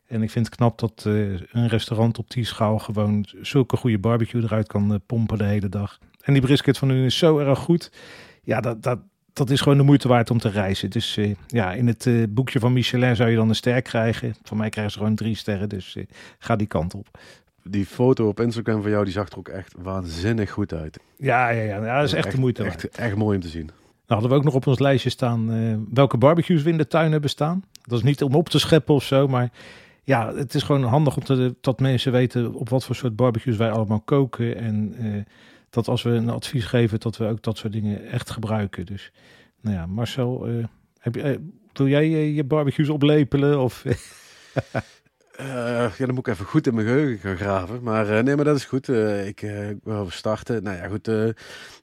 En 0.06 0.23
ik 0.23 0.31
vind 0.31 0.47
het 0.47 0.56
knap 0.56 0.79
dat 0.79 1.05
uh, 1.06 1.41
een 1.53 1.69
restaurant 1.69 2.19
op 2.19 2.31
die 2.31 2.45
schaal 2.45 2.79
gewoon 2.79 3.27
zulke 3.41 3.77
goede 3.77 3.99
barbecue 3.99 4.43
eruit 4.43 4.67
kan 4.67 4.93
uh, 4.93 4.99
pompen 5.06 5.39
de 5.39 5.45
hele 5.45 5.69
dag. 5.69 5.99
En 6.23 6.33
die 6.33 6.43
brisket 6.43 6.79
van 6.79 6.89
hun 6.89 7.05
is 7.05 7.19
zo 7.19 7.39
erg 7.39 7.59
goed. 7.59 7.93
Ja, 8.43 8.61
dat, 8.61 8.83
dat, 8.83 8.99
dat 9.33 9.51
is 9.51 9.61
gewoon 9.61 9.79
de 9.79 9.85
moeite 9.85 10.09
waard 10.09 10.31
om 10.31 10.39
te 10.39 10.49
reizen. 10.49 10.91
Dus 10.91 11.17
uh, 11.17 11.35
ja, 11.47 11.73
in 11.73 11.87
het 11.87 12.09
boekje 12.29 12.59
van 12.59 12.73
Michelin 12.73 13.17
zou 13.17 13.31
je 13.31 13.37
dan 13.37 13.49
een 13.49 13.55
ster 13.55 13.83
krijgen. 13.83 14.35
Van 14.43 14.56
mij 14.56 14.69
krijgen 14.69 14.93
ze 14.93 14.99
gewoon 14.99 15.15
drie 15.15 15.37
sterren, 15.37 15.69
dus 15.69 15.97
ga 16.39 16.56
die 16.56 16.67
kant 16.67 16.95
op. 16.95 17.09
Die 17.62 17.87
foto 17.87 18.29
op 18.29 18.41
Instagram 18.41 18.83
van 18.83 18.91
jou, 18.91 19.05
die 19.05 19.12
zag 19.12 19.29
er 19.29 19.39
ook 19.39 19.49
echt 19.49 19.75
waanzinnig 19.79 20.51
goed 20.51 20.75
uit. 20.75 20.99
Ja, 21.17 21.49
ja, 21.49 21.62
ja, 21.62 21.85
ja 21.85 21.97
dat 21.97 22.06
is 22.06 22.12
echt, 22.12 22.25
echt 22.25 22.35
de 22.35 22.41
moeite 22.41 22.62
waard. 22.62 22.85
Echt, 22.85 22.99
echt 22.99 23.17
mooi 23.17 23.37
om 23.37 23.43
te 23.43 23.49
zien. 23.49 23.67
Nou, 23.67 23.77
hadden 24.06 24.31
we 24.31 24.37
ook 24.37 24.45
nog 24.45 24.55
op 24.55 24.67
ons 24.67 24.79
lijstje 24.79 25.11
staan 25.11 25.87
welke 25.95 26.17
barbecues 26.17 26.62
we 26.62 26.71
in 26.71 26.79
de 26.79 26.87
tuin 26.87 27.12
hebben 27.12 27.31
staan. 27.31 27.65
Dat 27.83 27.99
is 27.99 28.05
niet 28.05 28.23
om 28.23 28.35
op 28.35 28.49
te 28.49 28.58
scheppen 28.58 28.94
of 28.94 29.05
zo, 29.05 29.29
maar 29.29 29.51
ja, 30.05 30.34
het 30.34 30.55
is 30.55 30.63
gewoon 30.63 30.82
handig 30.82 31.17
om 31.17 31.25
te, 31.25 31.55
dat 31.61 31.81
mensen 31.81 32.13
weten 32.13 32.55
op 32.55 32.69
wat 32.69 32.84
voor 32.84 32.94
soort 32.94 33.17
barbecues 33.17 33.56
wij 33.56 33.70
allemaal 33.70 34.01
koken. 34.01 34.56
En 34.56 34.94
uh, 35.01 35.23
dat 35.70 35.89
als 35.89 36.03
we 36.03 36.11
een 36.11 36.31
advies 36.31 36.65
geven, 36.65 37.01
dat 37.01 37.17
we 37.17 37.27
ook 37.27 37.43
dat 37.43 37.58
soort 37.58 37.73
dingen 37.73 38.11
echt 38.11 38.31
gebruiken. 38.31 38.87
Dus 38.87 39.13
nou 39.61 39.77
ja, 39.77 39.87
Marcel, 39.87 40.49
uh, 40.49 40.65
heb 40.99 41.15
je, 41.15 41.41
wil 41.73 41.89
jij 41.89 42.08
je 42.08 42.44
barbecues 42.44 42.89
oplepelen? 42.89 43.61
Of 43.61 43.84
ja, 45.37 45.91
dan 45.99 46.15
moet 46.15 46.27
ik 46.27 46.32
even 46.32 46.46
goed 46.46 46.67
in 46.67 46.75
mijn 46.75 46.87
geheugen 46.87 47.19
gaan 47.19 47.37
graven. 47.37 47.82
Maar 47.82 48.25
nee, 48.25 48.37
maar 48.37 48.44
dat 48.44 48.56
is 48.56 48.65
goed. 48.65 48.89
ik, 49.27 49.41
wil 49.82 50.06
starten. 50.11 50.63
Nou 50.63 50.77
ja, 50.77 50.89
goed. 50.89 51.08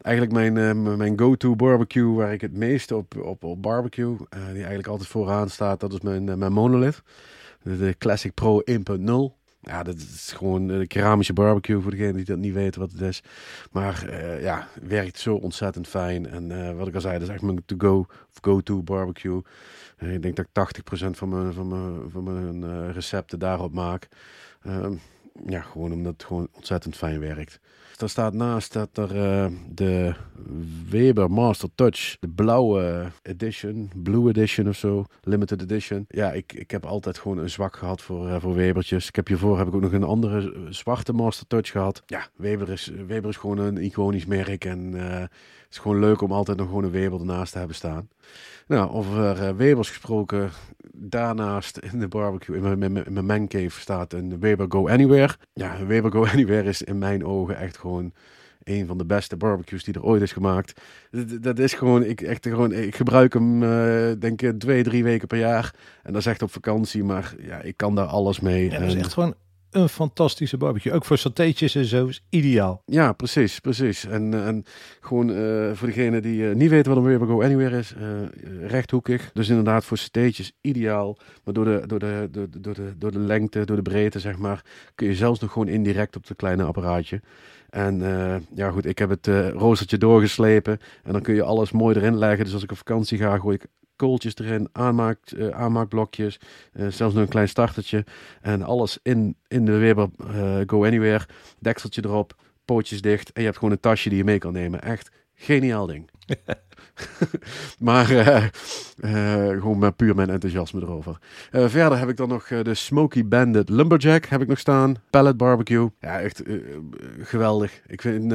eigenlijk 0.01 0.53
mijn, 0.53 0.97
mijn 0.97 1.19
go-to 1.19 1.55
barbecue 1.55 2.13
waar 2.13 2.33
ik 2.33 2.41
het 2.41 2.57
meeste 2.57 2.95
op, 2.95 3.17
op, 3.17 3.43
op 3.43 3.61
barbecue, 3.61 4.17
die 4.29 4.53
eigenlijk 4.53 4.87
altijd 4.87 5.09
vooraan 5.09 5.49
staat, 5.49 5.79
dat 5.79 5.93
is 5.93 6.01
mijn, 6.01 6.37
mijn 6.39 6.53
monolith. 6.53 7.01
De 7.63 7.95
Classic 7.97 8.33
Pro 8.33 8.61
1.0. 8.71 9.39
Ja, 9.61 9.83
dat 9.83 9.95
is 9.95 10.33
gewoon 10.35 10.67
de 10.67 10.87
keramische 10.87 11.33
barbecue 11.33 11.81
voor 11.81 11.91
degene 11.91 12.13
die 12.13 12.25
dat 12.25 12.37
niet 12.37 12.53
weten 12.53 12.81
wat 12.81 12.91
het 12.91 13.01
is. 13.01 13.23
Maar 13.71 14.05
uh, 14.09 14.41
ja, 14.41 14.67
werkt 14.81 15.19
zo 15.19 15.35
ontzettend 15.35 15.87
fijn. 15.87 16.27
En 16.27 16.49
uh, 16.49 16.77
wat 16.77 16.87
ik 16.87 16.95
al 16.95 17.01
zei, 17.01 17.13
dat 17.13 17.27
is 17.27 17.33
echt 17.33 17.41
mijn 17.41 17.65
to-go 17.65 17.97
of 17.99 18.37
go-to 18.41 18.81
barbecue. 18.81 19.41
Uh, 19.99 20.13
ik 20.13 20.21
denk 20.21 20.35
dat 20.35 20.45
ik 20.69 20.81
80% 21.05 21.09
van 21.11 21.29
mijn, 21.29 21.53
van 21.53 21.67
mijn, 21.67 22.09
van 22.09 22.23
mijn 22.23 22.91
recepten 22.91 23.39
daarop 23.39 23.73
maak. 23.73 24.07
Ja, 25.45 25.61
gewoon 25.61 25.91
omdat 25.91 26.13
het 26.13 26.23
gewoon 26.23 26.47
ontzettend 26.51 26.95
fijn 26.95 27.19
werkt. 27.19 27.59
Daar 27.97 28.09
staat 28.09 28.33
naast 28.33 28.73
dat 28.73 28.97
er 28.97 29.15
uh, 29.15 29.57
de 29.69 30.13
Weber 30.89 31.31
Master 31.31 31.69
Touch, 31.75 32.17
de 32.19 32.27
blauwe 32.27 33.11
edition, 33.21 33.91
Blue 33.95 34.29
Edition 34.29 34.67
of 34.67 34.75
zo, 34.75 35.05
limited 35.23 35.61
edition. 35.61 36.05
Ja, 36.07 36.31
ik, 36.31 36.53
ik 36.53 36.71
heb 36.71 36.85
altijd 36.85 37.17
gewoon 37.17 37.37
een 37.37 37.49
zwak 37.49 37.75
gehad 37.75 38.01
voor, 38.01 38.27
uh, 38.27 38.35
voor 38.39 38.55
Webertjes. 38.55 39.07
Ik 39.07 39.15
heb 39.15 39.27
hiervoor 39.27 39.57
heb 39.57 39.67
ik 39.67 39.75
ook 39.75 39.81
nog 39.81 39.91
een 39.91 40.03
andere 40.03 40.53
zwarte 40.69 41.13
Master 41.13 41.47
Touch 41.47 41.71
gehad. 41.71 42.03
Ja, 42.05 42.27
Weber 42.35 42.69
is, 42.69 42.91
Weber 43.07 43.29
is 43.29 43.37
gewoon 43.37 43.57
een 43.57 43.77
iconisch 43.77 44.25
merk 44.25 44.65
en 44.65 44.91
uh, 44.93 45.19
het 45.19 45.29
is 45.69 45.77
gewoon 45.77 45.99
leuk 45.99 46.21
om 46.21 46.31
altijd 46.31 46.57
nog 46.57 46.67
gewoon 46.67 46.83
een 46.83 46.91
Weber 46.91 47.19
ernaast 47.19 47.51
te 47.51 47.57
hebben 47.57 47.75
staan. 47.75 48.09
Nou, 48.67 48.91
over 48.91 49.55
Webers 49.55 49.89
gesproken, 49.89 50.49
daarnaast 50.93 51.77
in 51.77 51.99
de 51.99 52.07
barbecue, 52.07 52.55
in 52.55 52.79
mijn, 52.79 53.05
in 53.05 53.13
mijn 53.13 53.25
mancave 53.25 53.79
staat 53.79 54.13
een 54.13 54.39
Weber 54.39 54.65
Go 54.69 54.89
Anywhere. 54.89 55.20
Ja, 55.53 55.85
Weber 55.85 56.11
Go 56.11 56.25
Anywhere 56.33 56.69
is 56.69 56.81
in 56.81 56.97
mijn 56.97 57.25
ogen 57.25 57.57
echt 57.57 57.77
gewoon 57.77 58.13
een 58.63 58.87
van 58.87 58.97
de 58.97 59.05
beste 59.05 59.37
barbecues 59.37 59.83
die 59.83 59.93
er 59.93 60.03
ooit 60.03 60.21
is 60.21 60.31
gemaakt. 60.31 60.81
Dat, 61.11 61.43
dat 61.43 61.59
is 61.59 61.73
gewoon, 61.73 62.03
ik, 62.03 62.21
echt, 62.21 62.47
gewoon, 62.47 62.71
ik 62.71 62.95
gebruik 62.95 63.33
hem 63.33 63.63
uh, 63.63 64.11
denk 64.19 64.41
ik 64.41 64.59
twee, 64.59 64.83
drie 64.83 65.03
weken 65.03 65.27
per 65.27 65.37
jaar. 65.37 65.73
En 66.03 66.13
dat 66.13 66.21
is 66.21 66.27
echt 66.27 66.41
op 66.41 66.51
vakantie, 66.51 67.03
maar 67.03 67.35
ja, 67.39 67.61
ik 67.61 67.77
kan 67.77 67.95
daar 67.95 68.05
alles 68.05 68.39
mee. 68.39 68.69
Ja, 68.69 68.79
dat 68.79 68.87
is 68.87 68.95
echt 68.95 69.13
gewoon 69.13 69.35
een 69.71 69.89
fantastische 69.89 70.57
barbecue. 70.57 70.93
Ook 70.93 71.05
voor 71.05 71.17
satéetjes 71.17 71.75
en 71.75 71.85
zo 71.85 72.07
is 72.07 72.23
ideaal. 72.29 72.81
Ja, 72.85 73.13
precies, 73.13 73.59
precies. 73.59 74.05
En, 74.05 74.33
eh, 74.33 74.47
en 74.47 74.65
gewoon 74.99 75.29
uh, 75.29 75.71
voor 75.73 75.87
degene 75.87 76.21
die 76.21 76.41
uh, 76.41 76.55
niet 76.55 76.69
weten 76.69 76.93
wat 76.93 77.03
een 77.03 77.09
Weber 77.09 77.27
Go 77.27 77.43
Anywhere 77.43 77.77
is, 77.77 77.93
rechthoekig. 78.61 79.29
Dus 79.33 79.49
inderdaad 79.49 79.85
voor 79.85 79.97
satéetjes 79.97 80.51
ideaal. 80.61 81.17
Maar 81.43 81.53
door 81.53 81.65
de, 81.65 81.83
door, 81.87 81.99
de, 81.99 82.27
door, 82.31 82.49
de, 82.49 82.59
door, 82.59 82.73
de, 82.73 82.93
door 82.97 83.11
de 83.11 83.19
lengte, 83.19 83.65
door 83.65 83.75
de 83.75 83.81
breedte 83.81 84.19
zeg 84.19 84.37
maar, 84.37 84.65
kun 84.95 85.07
je 85.07 85.15
zelfs 85.15 85.39
nog 85.39 85.51
gewoon 85.51 85.67
indirect 85.67 86.15
op 86.15 86.27
het 86.27 86.37
kleine 86.37 86.63
apparaatje. 86.63 87.21
En 87.69 87.99
ja 88.55 88.69
goed, 88.69 88.85
ik 88.85 88.99
heb 88.99 89.09
het 89.09 89.27
roostertje 89.53 89.97
doorgeslepen 89.97 90.79
en 91.03 91.11
dan 91.11 91.21
kun 91.21 91.35
je 91.35 91.43
alles 91.43 91.71
mooi 91.71 91.95
erin 91.95 92.17
leggen. 92.17 92.43
Dus 92.43 92.53
als 92.53 92.63
ik 92.63 92.71
op 92.71 92.77
vakantie 92.77 93.17
ga, 93.17 93.37
gooi 93.37 93.55
ik 93.55 93.65
kooltjes 94.01 94.37
erin, 94.37 94.69
aanmaak, 94.71 95.17
uh, 95.31 95.49
aanmaakblokjes, 95.49 96.39
uh, 96.73 96.87
zelfs 96.87 97.13
nog 97.13 97.23
een 97.23 97.29
klein 97.29 97.49
startertje. 97.49 98.05
En 98.41 98.61
alles 98.61 98.99
in, 99.03 99.35
in 99.47 99.65
de 99.65 99.77
Weber 99.77 100.09
uh, 100.35 100.59
Go 100.65 100.85
Anywhere, 100.85 101.25
dekseltje 101.59 102.01
erop, 102.05 102.35
pootjes 102.65 103.01
dicht. 103.01 103.31
En 103.31 103.41
je 103.41 103.47
hebt 103.47 103.57
gewoon 103.57 103.73
een 103.73 103.79
tasje 103.79 104.09
die 104.09 104.17
je 104.17 104.23
mee 104.23 104.37
kan 104.37 104.53
nemen. 104.53 104.81
Echt 104.81 105.11
geniaal 105.33 105.85
ding. 105.85 106.09
maar 107.87 108.05
gewoon 109.59 109.79
met 109.79 109.95
puur 109.95 110.15
mijn 110.15 110.29
enthousiasme 110.29 110.81
erover. 110.81 111.17
verder 111.51 111.97
heb 111.97 112.09
ik 112.09 112.17
dan 112.17 112.29
nog 112.29 112.47
de 112.47 112.73
Smoky 112.73 113.25
Bandit 113.25 113.69
Lumberjack 113.69 114.25
heb 114.25 114.41
ik 114.41 114.47
nog 114.47 114.59
staan. 114.59 114.95
Pellet 115.09 115.37
Barbecue. 115.37 115.89
Ja, 115.99 116.19
echt 116.19 116.43
geweldig. 117.19 117.81
Ik 117.87 118.01
vind, 118.01 118.31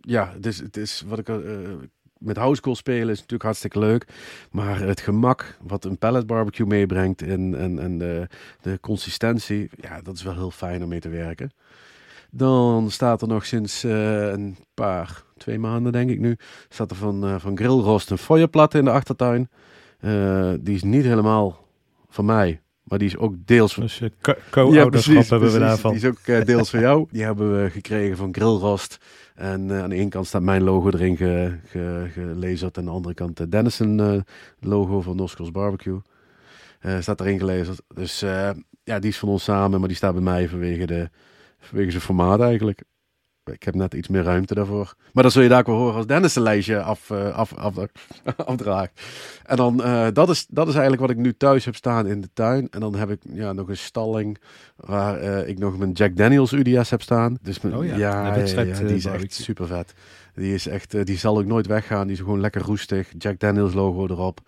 ja, 0.00 0.32
het 0.34 0.46
is, 0.46 0.58
het 0.58 0.76
is 0.76 1.04
wat 1.06 1.18
ik 1.18 1.28
met 2.20 2.36
housecall 2.36 2.74
spelen 2.74 3.08
is 3.08 3.16
natuurlijk 3.16 3.42
hartstikke 3.42 3.78
leuk. 3.78 4.06
Maar 4.50 4.80
het 4.80 5.00
gemak 5.00 5.56
wat 5.62 5.84
een 5.84 5.98
pellet 5.98 6.26
barbecue 6.26 6.66
meebrengt 6.66 7.22
en, 7.22 7.54
en, 7.58 7.78
en 7.78 7.98
de, 7.98 8.26
de 8.60 8.78
consistentie, 8.80 9.70
ja, 9.80 10.00
dat 10.02 10.14
is 10.14 10.22
wel 10.22 10.34
heel 10.34 10.50
fijn 10.50 10.82
om 10.82 10.88
mee 10.88 11.00
te 11.00 11.08
werken. 11.08 11.52
Dan 12.30 12.90
staat 12.90 13.22
er 13.22 13.28
nog 13.28 13.46
sinds 13.46 13.84
uh, 13.84 14.28
een 14.30 14.56
paar, 14.74 15.22
twee 15.36 15.58
maanden 15.58 15.92
denk 15.92 16.10
ik 16.10 16.18
nu, 16.18 16.36
staat 16.68 16.90
er 16.90 16.96
van, 16.96 17.24
uh, 17.24 17.34
van 17.38 17.56
Grillrost 17.56 18.10
een 18.10 18.18
feuerplatte 18.18 18.78
in 18.78 18.84
de 18.84 18.90
achtertuin. 18.90 19.48
Uh, 20.00 20.52
die 20.60 20.74
is 20.74 20.82
niet 20.82 21.04
helemaal 21.04 21.66
van 22.08 22.24
mij, 22.24 22.60
maar 22.90 22.98
die 22.98 23.08
is 23.08 23.16
ook 23.16 23.34
deels 23.44 23.74
van... 23.74 23.82
Dus 23.82 24.00
co-ouderschap 24.50 25.14
ja, 25.14 25.28
hebben 25.28 25.52
we 25.52 25.58
daarvan. 25.58 25.92
Die 25.92 26.00
is 26.00 26.06
ook 26.06 26.46
deels 26.46 26.70
van 26.70 26.80
jou. 26.80 27.06
Die 27.10 27.22
hebben 27.22 27.62
we 27.62 27.70
gekregen 27.70 28.16
van 28.16 28.34
Grillrost. 28.34 28.98
En 29.34 29.68
uh, 29.68 29.82
aan 29.82 29.88
de 29.88 29.94
ene 29.96 30.08
kant 30.08 30.26
staat 30.26 30.42
mijn 30.42 30.62
logo 30.62 30.90
erin 30.90 31.16
ge, 31.16 31.58
ge, 31.66 32.06
gelezerd. 32.12 32.76
En 32.76 32.82
aan 32.82 32.88
de 32.88 32.94
andere 32.94 33.14
kant 33.14 33.36
de 33.36 33.48
Dennison 33.48 33.98
uh, 33.98 34.20
logo 34.60 35.00
van 35.00 35.16
Noskos 35.16 35.50
Barbecue. 35.50 36.00
Staat 36.98 37.20
erin 37.20 37.38
gelezerd. 37.38 37.82
Dus 37.94 38.20
ja, 38.84 38.98
die 38.98 39.10
is 39.10 39.18
van 39.18 39.28
ons 39.28 39.44
samen. 39.44 39.78
Maar 39.78 39.88
die 39.88 39.96
staat 39.96 40.12
bij 40.12 40.22
mij 40.22 40.48
vanwege, 40.48 40.86
de, 40.86 41.08
vanwege 41.58 41.90
zijn 41.90 42.02
formaat 42.02 42.40
eigenlijk. 42.40 42.82
Ik 43.52 43.62
heb 43.62 43.74
net 43.74 43.94
iets 43.94 44.08
meer 44.08 44.22
ruimte 44.22 44.54
daarvoor. 44.54 44.94
Maar 45.12 45.22
dat 45.22 45.32
zul 45.32 45.42
je 45.42 45.48
daar 45.48 45.58
ook 45.58 45.66
wel 45.66 45.76
horen 45.76 45.94
als 45.94 46.06
Dennis 46.06 46.36
een 46.36 46.42
lijstje 46.42 46.82
af, 46.82 47.10
uh, 47.10 47.34
af, 47.34 47.54
af, 47.54 47.74
afdraagt. 48.52 49.00
En 49.44 49.56
dan, 49.56 49.80
uh, 49.80 50.06
dat, 50.12 50.28
is, 50.28 50.46
dat 50.48 50.68
is 50.68 50.72
eigenlijk 50.72 51.02
wat 51.02 51.10
ik 51.10 51.16
nu 51.16 51.36
thuis 51.36 51.64
heb 51.64 51.74
staan 51.74 52.06
in 52.06 52.20
de 52.20 52.28
tuin. 52.32 52.68
En 52.70 52.80
dan 52.80 52.94
heb 52.94 53.10
ik 53.10 53.20
ja, 53.32 53.52
nog 53.52 53.68
een 53.68 53.76
stalling 53.76 54.38
waar 54.76 55.22
uh, 55.22 55.48
ik 55.48 55.58
nog 55.58 55.78
mijn 55.78 55.92
Jack 55.92 56.16
Daniels 56.16 56.52
UDS 56.52 56.90
heb 56.90 57.02
staan. 57.02 57.38
Dus 57.42 57.60
mijn, 57.60 57.76
oh 57.76 57.84
ja, 57.84 57.96
ja, 57.96 58.36
ja, 58.36 58.62
ja 58.62 58.78
die 58.78 58.96
is 58.96 59.04
echt 59.04 59.32
super 59.32 59.66
vet. 59.66 59.94
Die, 60.34 60.54
is 60.54 60.66
echt, 60.66 61.06
die 61.06 61.18
zal 61.18 61.38
ook 61.38 61.46
nooit 61.46 61.66
weggaan. 61.66 62.06
Die 62.06 62.16
is 62.16 62.22
gewoon 62.22 62.40
lekker 62.40 62.62
roestig. 62.62 63.08
Jack 63.18 63.38
Daniels 63.38 63.74
logo 63.74 64.06
erop. 64.06 64.40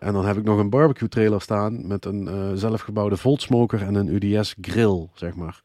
En 0.00 0.12
dan 0.12 0.26
heb 0.26 0.36
ik 0.36 0.44
nog 0.44 0.58
een 0.58 0.70
barbecue 0.70 1.08
trailer 1.08 1.40
staan 1.40 1.86
met 1.86 2.04
een 2.04 2.52
zelfgebouwde 2.58 3.16
Volt 3.16 3.42
Smoker 3.42 3.82
en 3.82 3.94
een 3.94 4.22
UDS 4.22 4.54
grill, 4.60 5.08
zeg 5.14 5.34
maar. 5.34 5.62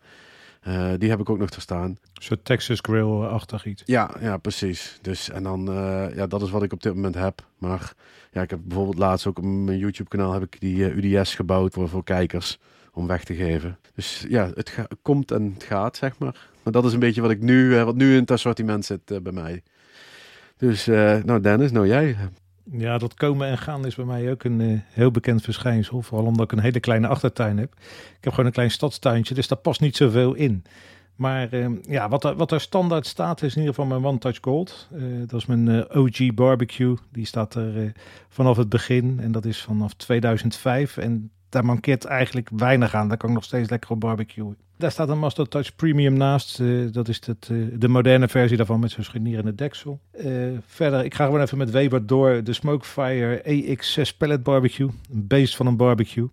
Uh, 0.67 0.91
die 0.97 1.09
heb 1.09 1.19
ik 1.19 1.29
ook 1.29 1.37
nog 1.37 1.49
te 1.49 1.61
staan. 1.61 1.97
Zo 2.13 2.35
Texas 2.43 2.79
Grill-achtig 2.81 3.65
iets. 3.65 3.83
Ja, 3.85 4.15
ja, 4.19 4.37
precies. 4.37 4.99
Dus 5.01 5.29
en 5.29 5.43
dan, 5.43 5.69
uh, 5.69 6.15
ja, 6.15 6.27
dat 6.27 6.41
is 6.41 6.49
wat 6.49 6.63
ik 6.63 6.73
op 6.73 6.83
dit 6.83 6.95
moment 6.95 7.15
heb. 7.15 7.45
Maar 7.57 7.93
ja, 8.31 8.41
ik 8.41 8.49
heb 8.49 8.59
bijvoorbeeld 8.63 8.97
laatst 8.97 9.27
ook 9.27 9.37
op 9.37 9.43
mijn 9.43 9.77
YouTube-kanaal 9.77 10.33
heb 10.33 10.43
ik 10.43 10.59
die 10.59 10.77
uh, 10.77 11.13
eh, 11.13 11.21
UDS 11.21 11.35
gebouwd 11.35 11.73
voor, 11.73 11.89
voor 11.89 12.03
kijkers 12.03 12.59
om 12.93 13.07
weg 13.07 13.23
te 13.23 13.35
geven. 13.35 13.77
Dus 13.95 14.25
ja, 14.29 14.51
het 14.53 14.75
komt 15.01 15.31
en 15.31 15.51
het 15.53 15.63
gaat, 15.63 15.97
zeg 15.97 16.17
maar. 16.17 16.49
Maar 16.63 16.73
dat 16.73 16.85
is 16.85 16.93
een 16.93 16.99
beetje 16.99 17.21
wat 17.21 17.31
ik 17.31 17.41
nu, 17.41 17.75
wat 17.83 17.95
nu 17.95 18.13
in 18.13 18.19
het 18.19 18.31
assortiment 18.31 18.85
zit 18.85 19.23
bij 19.23 19.31
mij. 19.31 19.63
Dus 20.57 20.85
nou 20.85 21.41
Dennis, 21.41 21.71
nou 21.71 21.87
jij. 21.87 22.17
Ja, 22.71 22.97
dat 22.97 23.13
komen 23.13 23.47
en 23.47 23.57
gaan 23.57 23.85
is 23.85 23.95
bij 23.95 24.05
mij 24.05 24.31
ook 24.31 24.43
een 24.43 24.59
uh, 24.59 24.79
heel 24.89 25.11
bekend 25.11 25.41
verschijnsel. 25.41 26.01
Vooral 26.01 26.27
omdat 26.27 26.45
ik 26.45 26.51
een 26.51 26.63
hele 26.63 26.79
kleine 26.79 27.07
achtertuin 27.07 27.57
heb. 27.57 27.73
Ik 28.17 28.23
heb 28.23 28.29
gewoon 28.33 28.45
een 28.45 28.51
klein 28.51 28.71
stadstuintje, 28.71 29.33
dus 29.33 29.47
daar 29.47 29.57
past 29.57 29.81
niet 29.81 29.95
zoveel 29.95 30.33
in. 30.33 30.63
Maar 31.15 31.53
uh, 31.53 31.67
ja, 31.81 32.09
wat 32.09 32.23
er, 32.23 32.35
wat 32.35 32.51
er 32.51 32.61
standaard 32.61 33.07
staat 33.07 33.41
is 33.41 33.55
in 33.55 33.59
ieder 33.59 33.75
geval 33.75 33.89
mijn 33.89 34.05
One 34.05 34.17
Touch 34.17 34.37
Gold. 34.41 34.87
Uh, 34.93 35.19
dat 35.27 35.39
is 35.39 35.45
mijn 35.45 35.95
OG 35.95 36.33
barbecue. 36.33 36.95
Die 37.11 37.25
staat 37.25 37.55
er 37.55 37.91
vanaf 38.29 38.57
het 38.57 38.69
begin 38.69 39.19
en 39.19 39.31
dat 39.31 39.45
is 39.45 39.61
vanaf 39.61 39.93
2005. 39.93 40.97
En 40.97 41.31
daar 41.49 41.65
mankeert 41.65 42.05
eigenlijk 42.05 42.49
weinig 42.55 42.95
aan. 42.95 43.07
Daar 43.07 43.17
kan 43.17 43.29
ik 43.29 43.35
nog 43.35 43.43
steeds 43.43 43.69
lekker 43.69 43.91
op 43.91 43.99
barbecuen. 43.99 44.57
Daar 44.79 44.91
staat 44.91 45.09
een 45.09 45.19
Master 45.19 45.47
Touch 45.47 45.75
Premium 45.75 46.13
naast. 46.13 46.59
Uh, 46.59 46.91
dat 46.91 47.07
is 47.07 47.21
het, 47.25 47.49
uh, 47.51 47.67
de 47.79 47.87
moderne 47.87 48.27
versie 48.27 48.57
daarvan 48.57 48.79
met 48.79 48.91
zo'n 48.91 49.03
scharnierende 49.03 49.55
deksel. 49.55 49.99
Uh, 50.25 50.47
verder, 50.65 51.05
ik 51.05 51.13
ga 51.13 51.25
gewoon 51.25 51.41
even 51.41 51.57
met 51.57 51.71
Weber 51.71 52.05
door. 52.05 52.43
De 52.43 52.53
Smokefire 52.53 53.41
EX6 53.41 54.17
Pellet 54.17 54.43
Barbecue. 54.43 54.89
Een 55.11 55.27
beest 55.27 55.55
van 55.55 55.67
een 55.67 55.77
barbecue. 55.77 56.29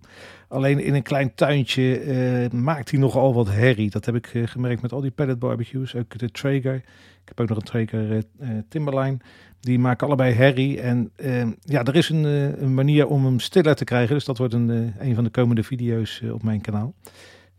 Alleen 0.48 0.78
in 0.78 0.94
een 0.94 1.02
klein 1.02 1.34
tuintje 1.34 2.48
maakt 2.52 2.90
hij 2.90 3.00
nogal 3.00 3.34
wat 3.34 3.48
herrie. 3.48 3.90
Dat 3.90 4.04
heb 4.04 4.14
ik 4.14 4.32
gemerkt 4.44 4.82
met 4.82 4.92
al 4.92 5.00
die 5.00 5.10
pellet 5.10 5.38
barbecues. 5.38 5.94
Ook 5.94 6.18
de 6.18 6.30
Traeger. 6.30 6.74
Ik 6.74 7.28
heb 7.34 7.40
ook 7.40 7.48
nog 7.48 7.58
een 7.58 7.64
Traeger 7.64 8.22
Timberline. 8.68 9.16
Die 9.60 9.78
maken 9.78 10.06
allebei 10.06 10.34
herrie. 10.34 10.80
En 10.80 11.12
ja, 11.60 11.84
er 11.84 11.96
is 11.96 12.08
een, 12.08 12.24
een, 12.62 12.74
manier 12.74 13.06
om 13.06 13.24
hem 13.24 13.40
stiller 13.40 13.74
te 13.74 13.84
krijgen. 13.84 14.14
Dus 14.14 14.24
dat 14.24 14.38
wordt 14.38 14.54
een, 14.54 14.94
een 14.98 15.14
van 15.14 15.24
de 15.24 15.30
komende 15.30 15.62
video's 15.62 16.22
op 16.32 16.42
mijn 16.42 16.60
kanaal. 16.60 16.94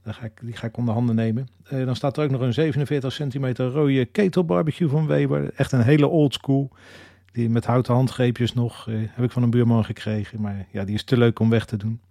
Dan 0.08 0.16
ga 0.16 0.26
ik, 0.26 0.32
die 0.42 0.56
ga 0.56 0.68
ik 0.68 0.78
onder 0.78 0.94
handen 0.94 1.16
nemen. 1.16 1.48
Uh, 1.74 1.86
dan 1.86 1.96
staat 1.96 2.18
er 2.18 2.24
ook 2.24 2.30
nog 2.30 2.42
een 2.42 2.54
47 2.54 3.14
centimeter 3.14 3.66
rode 3.72 4.06
ketel 4.06 4.46
barbecue 4.46 4.90
van 4.90 5.08
Weber. 5.08 5.52
Echt 5.56 5.72
een 5.72 5.82
hele 5.82 6.08
old 6.08 6.34
school. 6.34 6.72
Die 7.32 7.50
met 7.50 7.66
houten 7.66 7.94
handgreepjes 7.94 8.54
nog. 8.54 8.88
Uh, 8.88 9.08
heb 9.12 9.26
ik 9.26 9.32
van 9.32 9.44
een 9.44 9.50
buurman 9.50 9.86
gekregen. 9.86 10.42
Maar 10.42 10.68
ja, 10.72 10.84
die 10.84 10.96
is 10.96 11.04
te 11.04 11.18
leuk 11.18 11.40
om 11.40 11.50
weg 11.50 11.66
te 11.66 11.78
doen. 11.78 12.02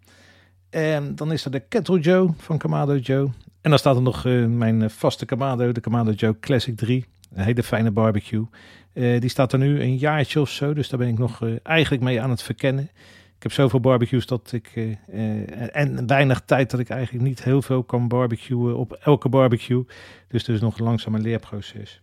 En 0.71 1.15
dan 1.15 1.33
is 1.33 1.45
er 1.45 1.51
de 1.51 1.61
Kettle 1.61 2.01
Joe 2.01 2.31
van 2.37 2.59
Kamado 2.59 2.97
Joe. 2.97 3.31
En 3.61 3.71
dan 3.71 3.79
staat 3.79 3.97
er 3.97 4.03
nog 4.03 4.25
uh, 4.25 4.47
mijn 4.47 4.91
vaste 4.91 5.25
Kamado, 5.27 5.73
de 5.73 5.81
Kamado 5.81 6.11
Joe 6.11 6.39
Classic 6.41 6.77
3. 6.77 7.07
Een 7.35 7.45
hele 7.45 7.63
fijne 7.63 7.91
barbecue. 7.91 8.47
die 8.93 9.29
staat 9.29 9.53
er 9.53 9.59
nu 9.59 9.81
een 9.81 9.97
jaartje 9.97 10.41
of 10.41 10.51
zo. 10.51 10.75
Dus 10.75 10.89
daar 10.89 10.99
ben 10.99 11.09
ik 11.09 11.19
nog 11.19 11.41
eigenlijk 11.63 12.03
mee 12.03 12.21
aan 12.21 12.31
het 12.31 12.43
verkennen. 12.43 12.91
Ik 13.37 13.43
heb 13.43 13.53
zoveel 13.53 13.81
barbecues 13.81 14.27
dat 14.27 14.53
ik. 14.53 14.73
Uh, 14.77 15.77
en 15.77 16.07
weinig 16.07 16.41
tijd 16.41 16.71
dat 16.71 16.81
ik 16.81 16.89
eigenlijk 16.89 17.25
niet 17.25 17.43
heel 17.43 17.63
veel 17.63 17.83
kan 17.83 18.09
barbecuen 18.09 18.77
op 18.77 18.93
elke 18.93 19.29
barbecue. 19.29 19.85
Dus 20.29 20.45
dus 20.45 20.61
nog 20.61 20.79
langzaam 20.79 21.15
een 21.15 21.21
leerproces. 21.21 22.03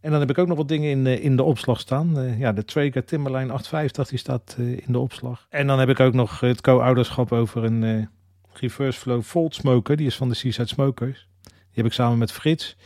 En 0.00 0.10
dan 0.10 0.20
heb 0.20 0.30
ik 0.30 0.38
ook 0.38 0.46
nog 0.46 0.56
wat 0.56 0.68
dingen 0.68 0.90
in, 0.90 1.22
in 1.22 1.36
de 1.36 1.42
opslag 1.42 1.80
staan. 1.80 2.18
Uh, 2.18 2.38
ja, 2.38 2.52
de 2.52 2.64
Traeger 2.64 3.04
Timberline 3.04 3.52
850 3.52 4.08
die 4.08 4.18
staat 4.18 4.56
in 4.58 4.92
de 4.92 4.98
opslag. 4.98 5.46
En 5.50 5.66
dan 5.66 5.78
heb 5.78 5.88
ik 5.88 6.00
ook 6.00 6.14
nog 6.14 6.40
het 6.40 6.60
co-ouderschap 6.60 7.32
over 7.32 7.64
een 7.64 8.08
reverse 8.52 9.00
flow 9.00 9.22
Volt 9.22 9.54
Smoker. 9.54 9.96
Die 9.96 10.06
is 10.06 10.16
van 10.16 10.28
de 10.28 10.34
Seaside 10.34 10.68
Smokers. 10.68 11.28
Die 11.42 11.52
heb 11.72 11.86
ik 11.86 11.92
samen 11.92 12.18
met 12.18 12.32
Frits. 12.32 12.76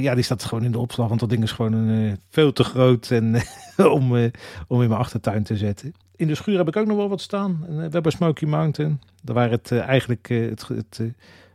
ja, 0.00 0.14
die 0.14 0.24
staat 0.24 0.44
gewoon 0.44 0.64
in 0.64 0.72
de 0.72 0.78
opslag, 0.78 1.08
want 1.08 1.20
dat 1.20 1.30
ding 1.30 1.42
is 1.42 1.52
gewoon 1.52 2.16
veel 2.30 2.52
te 2.52 2.64
groot 2.64 3.10
en, 3.10 3.34
om, 3.98 4.30
om 4.68 4.82
in 4.82 4.88
mijn 4.88 5.00
achtertuin 5.00 5.42
te 5.42 5.56
zetten. 5.56 5.94
In 6.16 6.26
de 6.26 6.34
schuur 6.34 6.56
heb 6.56 6.68
ik 6.68 6.76
ook 6.76 6.86
nog 6.86 6.96
wel 6.96 7.08
wat 7.08 7.20
staan. 7.20 7.64
We 7.68 7.88
hebben 7.90 8.12
Smoky 8.12 8.44
Mountain. 8.44 9.00
Daar 9.22 9.34
waar 9.34 9.50
het 9.50 9.70
uh, 9.70 9.80
eigenlijk 9.80 10.28
uh, 10.28 10.50
het, 10.50 10.68
het 10.68 11.02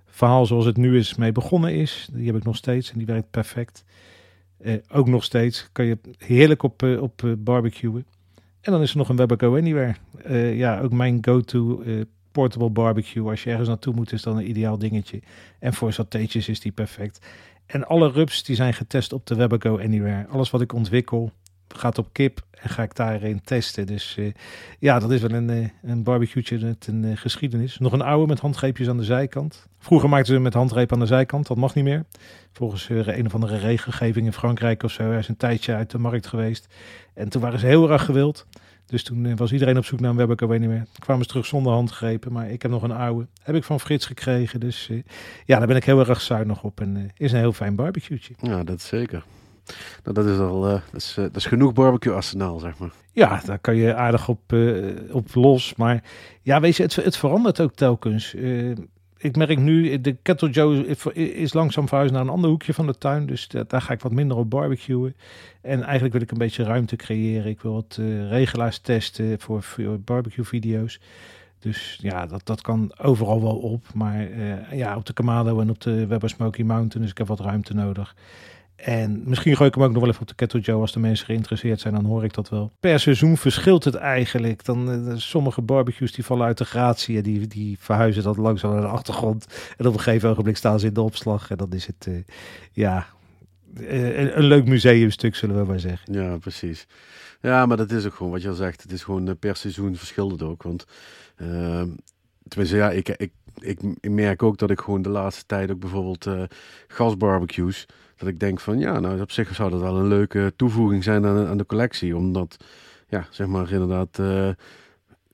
verhaal 0.06 0.46
zoals 0.46 0.66
het 0.66 0.78
nu 0.78 0.98
is 0.98 1.16
mee 1.16 1.32
begonnen 1.32 1.74
is. 1.76 2.10
Die 2.12 2.26
heb 2.28 2.36
ik 2.36 2.44
nog 2.44 2.56
steeds 2.56 2.92
en 2.92 2.98
die 2.98 3.08
werkt 3.08 3.32
perfect. 3.32 3.84
ook 4.92 5.08
nog 5.08 5.24
steeds. 5.24 5.70
Kan 5.72 5.86
je 5.86 5.98
heerlijk 6.18 6.64
op, 6.64 6.84
op 6.84 7.36
barbecuen. 7.38 8.06
En 8.62 8.72
dan 8.72 8.82
is 8.82 8.92
er 8.92 8.98
nog 8.98 9.10
een 9.10 9.16
Weber 9.16 9.40
Go 9.40 9.58
Anywhere. 9.58 9.96
ja, 10.56 10.80
ook 10.80 10.92
mijn 10.92 11.18
go-to 11.22 11.84
portable 12.32 12.70
barbecue. 12.70 13.30
Als 13.30 13.44
je 13.44 13.50
ergens 13.50 13.68
naartoe 13.68 13.94
moet 13.94 14.12
is 14.12 14.22
dan 14.22 14.38
een 14.38 14.50
ideaal 14.50 14.78
dingetje. 14.78 15.22
En 15.60 15.74
voor 15.74 15.94
satéetjes 15.94 16.50
is 16.50 16.60
die 16.60 16.72
perfect. 16.72 17.26
En 17.66 17.88
alle 17.88 18.12
rubs 18.12 18.44
die 18.44 18.56
zijn 18.56 18.74
getest 18.74 19.14
op 19.14 19.26
de 19.26 19.36
Weber 19.36 19.62
Go 19.62 19.80
Anywhere. 19.80 20.28
Alles 20.28 20.50
wat 20.50 20.62
ik 20.62 20.74
ontwikkel 20.74 21.32
gaat 21.78 21.98
op 21.98 22.08
kip 22.12 22.42
en 22.62 22.70
ga 22.70 22.84
ik 22.84 22.96
daarin 22.96 23.42
testen. 23.44 23.88
Dus 23.88 24.16
uh, 24.20 24.32
ja, 24.80 25.00
dat 25.00 25.12
is 25.12 25.22
wel 25.22 25.32
een, 25.32 25.50
uh, 25.50 25.68
een 25.84 26.04
barbecue 26.04 26.60
met 26.60 26.88
een 26.88 27.04
uh, 27.04 27.18
geschiedenis. 27.18 27.78
Nog 27.78 27.94
een 27.94 28.02
oude 28.02 28.28
met 28.28 28.40
handgreepjes 28.40 28.90
aan 28.90 28.98
de 28.98 29.04
zijkant. 29.04 29.68
Vroeger 29.80 30.10
maakten 30.10 30.34
ze 30.34 30.40
met 30.40 30.54
handgreep 30.54 30.94
aan 30.94 31.00
de 31.00 31.06
zijkant, 31.06 31.48
dat 31.48 31.58
mag 31.58 31.76
niet 31.76 31.84
meer. 31.84 32.06
Volgens 32.52 32.90
een 32.90 33.26
of 33.26 33.34
andere 33.34 33.58
regelgeving 33.58 34.26
in 34.26 34.34
Frankrijk 34.34 34.84
of 34.84 34.92
zo. 34.92 35.04
Hij 35.04 35.20
is 35.20 35.28
een 35.28 35.38
tijdje 35.38 35.74
uit 35.74 35.92
de 35.92 35.98
markt 35.98 36.28
geweest. 36.28 36.68
En 37.14 37.30
toen 37.30 37.42
waren 37.42 37.60
ze 37.60 37.66
heel 37.66 37.92
erg 37.92 38.06
gewild. 38.06 38.46
Dus 38.86 39.04
toen 39.04 39.36
was 39.36 39.52
iedereen 39.52 39.78
op 39.78 39.86
zoek 39.86 40.00
naar 40.00 40.10
een 40.10 40.28
Weber 40.28 40.60
niet 40.60 40.70
meer. 40.70 40.86
Kwamen 41.00 41.24
ze 41.24 41.30
terug 41.30 41.46
zonder 41.46 41.74
handgrepen, 41.74 42.32
maar 42.32 42.52
ik 42.52 42.62
heb 42.62 42.72
nog 42.72 42.84
een 42.84 42.92
oude. 42.92 43.28
Heb 43.42 43.56
ik 43.56 43.64
van 43.64 43.80
Frits 43.80 44.06
gekregen. 44.06 44.60
Dus 44.60 44.90
ja, 45.46 45.58
daar 45.58 45.68
ben 45.68 45.76
ik 45.76 45.84
heel 45.84 46.00
erg 46.00 46.22
zuinig 46.22 46.64
op. 46.64 46.82
En 46.82 47.12
is 47.18 47.32
een 47.32 47.40
heel 47.40 47.54
fijn 47.54 47.76
barbecue. 47.76 48.20
Ja, 48.42 48.64
dat 48.64 48.82
zeker. 48.82 49.24
Nou, 50.04 50.16
dat 50.16 50.26
is 50.26 50.38
al 50.38 50.68
uh, 50.68 50.72
dat 50.92 51.02
is, 51.02 51.16
uh, 51.20 51.26
dat 51.26 51.36
is 51.36 51.46
genoeg 51.46 51.74
barbecue 51.74 52.14
arsenaal, 52.14 52.60
zeg 52.60 52.78
maar. 52.78 52.92
Ja, 53.12 53.42
daar 53.46 53.60
kan 53.60 53.76
je 53.76 53.96
aardig 53.96 54.28
op, 54.28 54.54
uh, 54.54 54.96
op 55.12 55.36
los. 55.36 55.76
Maar 55.76 56.04
ja, 56.42 56.60
weet 56.60 56.76
je, 56.76 56.84
het, 56.84 56.96
het 56.96 57.18
verandert 57.18 57.62
ook 57.62 57.74
telkens. 57.74 58.34
ik 59.18 59.36
merk 59.36 59.58
nu, 59.58 60.02
de 60.02 60.18
Kettle 60.22 60.50
Joe 60.50 60.86
is 61.16 61.54
langzaam 61.54 61.88
verhuisd 61.88 62.14
naar 62.14 62.22
een 62.22 62.30
ander 62.30 62.50
hoekje 62.50 62.74
van 62.74 62.86
de 62.88 62.98
tuin. 62.98 63.26
Dus 63.26 63.48
daar 63.68 63.82
ga 63.82 63.94
ik 63.94 64.02
wat 64.02 64.12
minder 64.12 64.38
op 64.38 64.50
barbecuen. 64.50 65.16
En 65.62 65.84
eigenlijk 65.84 66.14
wil 66.14 66.22
ik 66.22 66.32
een 66.32 66.38
beetje 66.38 66.64
ruimte 66.64 66.96
creëren. 66.96 67.50
Ik 67.50 67.62
wil 67.62 67.74
wat 67.74 68.00
regelaars 68.30 68.80
testen 68.80 69.40
voor, 69.40 69.64
voor 69.64 70.00
barbecue 70.00 70.46
video's. 70.46 71.00
Dus 71.60 71.98
ja, 72.02 72.26
dat, 72.26 72.46
dat 72.46 72.62
kan 72.62 72.92
overal 73.02 73.42
wel 73.42 73.58
op. 73.58 73.86
Maar 73.94 74.28
ja, 74.76 74.96
op 74.96 75.06
de 75.06 75.14
Kamado 75.14 75.60
en 75.60 75.70
op 75.70 75.82
de 75.82 76.08
Weber 76.08 76.30
Smoky 76.30 76.64
Mountain. 76.64 77.02
Dus 77.02 77.12
ik 77.12 77.18
heb 77.18 77.28
wat 77.28 77.40
ruimte 77.40 77.74
nodig. 77.74 78.16
En 78.84 79.22
misschien 79.26 79.56
gooi 79.56 79.70
ik 79.70 79.76
hem 79.76 79.84
ook 79.84 79.92
nog 79.92 80.02
wel 80.02 80.10
even 80.10 80.22
op 80.22 80.28
de 80.28 80.36
Kettle 80.36 80.60
Joe 80.60 80.82
als 80.82 80.92
de 80.92 81.00
mensen 81.00 81.26
geïnteresseerd 81.26 81.80
zijn, 81.80 81.94
dan 81.94 82.06
hoor 82.06 82.24
ik 82.24 82.34
dat 82.34 82.50
wel. 82.50 82.72
Per 82.80 83.00
seizoen 83.00 83.38
verschilt 83.38 83.84
het 83.84 83.96
eigenlijk. 83.96 84.66
Dan, 84.66 85.10
uh, 85.10 85.14
sommige 85.16 85.62
barbecues 85.62 86.12
die 86.12 86.26
vallen 86.26 86.46
uit 86.46 86.58
de 86.58 86.66
gratie, 86.66 87.22
die, 87.22 87.48
die 87.48 87.78
verhuizen 87.80 88.24
dat 88.24 88.38
langzaam 88.38 88.72
naar 88.72 88.82
de 88.82 88.88
achtergrond. 88.88 89.48
En 89.78 89.88
op 89.88 89.94
een 89.94 90.00
gegeven 90.00 90.30
ogenblik 90.30 90.58
staan 90.58 90.80
ze 90.80 90.88
in 90.88 90.94
de 90.94 91.02
opslag. 91.02 91.50
En 91.50 91.58
dan 91.58 91.72
is 91.72 91.88
het, 91.88 92.06
uh, 92.10 92.18
ja, 92.72 93.08
uh, 93.80 94.20
een, 94.20 94.38
een, 94.38 94.44
leuk 94.44 94.66
museumstuk 94.66 95.36
zullen 95.36 95.58
we 95.58 95.66
maar 95.66 95.80
zeggen. 95.80 96.14
Ja, 96.14 96.38
precies. 96.38 96.88
Ja, 97.42 97.66
maar 97.66 97.78
dat 97.78 97.92
is 97.92 98.06
ook 98.06 98.14
gewoon 98.14 98.32
wat 98.32 98.42
je 98.42 98.50
al 98.50 98.54
zegt. 98.54 98.82
Het 98.82 98.92
is 98.92 99.04
gewoon 99.04 99.38
per 99.40 99.56
seizoen 99.56 99.96
verschilt 99.96 100.32
het 100.32 100.44
ook. 100.44 100.64
Want 100.64 100.86
ehm, 101.36 101.88
tenminste, 102.48 102.78
ja, 102.78 102.92
ik, 102.92 103.10
ik, 103.10 103.32
ik, 103.60 103.80
ik, 104.00 104.10
merk 104.12 104.44
ook 104.44 104.58
dat 104.58 104.70
ik 104.70 104.80
gewoon 104.80 105.02
de 105.02 105.10
laatste 105.10 105.46
tijd 105.46 105.72
ook 105.72 105.80
bijvoorbeeld 105.80 106.28
gasbarbecues 106.88 107.88
dat 108.22 108.30
ik 108.30 108.40
denk 108.40 108.60
van 108.60 108.80
ja, 108.80 109.00
nou 109.00 109.22
op 109.22 109.32
zich 109.32 109.56
zou 109.56 109.70
dat 109.70 109.82
wel 109.82 109.98
een 109.98 110.08
leuke 110.08 110.54
toevoeging 110.56 111.04
zijn 111.04 111.26
aan, 111.26 111.48
aan 111.48 111.58
de 111.58 111.66
collectie. 111.66 112.16
Omdat, 112.16 112.58
ja, 113.08 113.28
zeg 113.30 113.48
maar 113.48 113.72
inderdaad, 113.72 114.18
uh, 114.20 114.50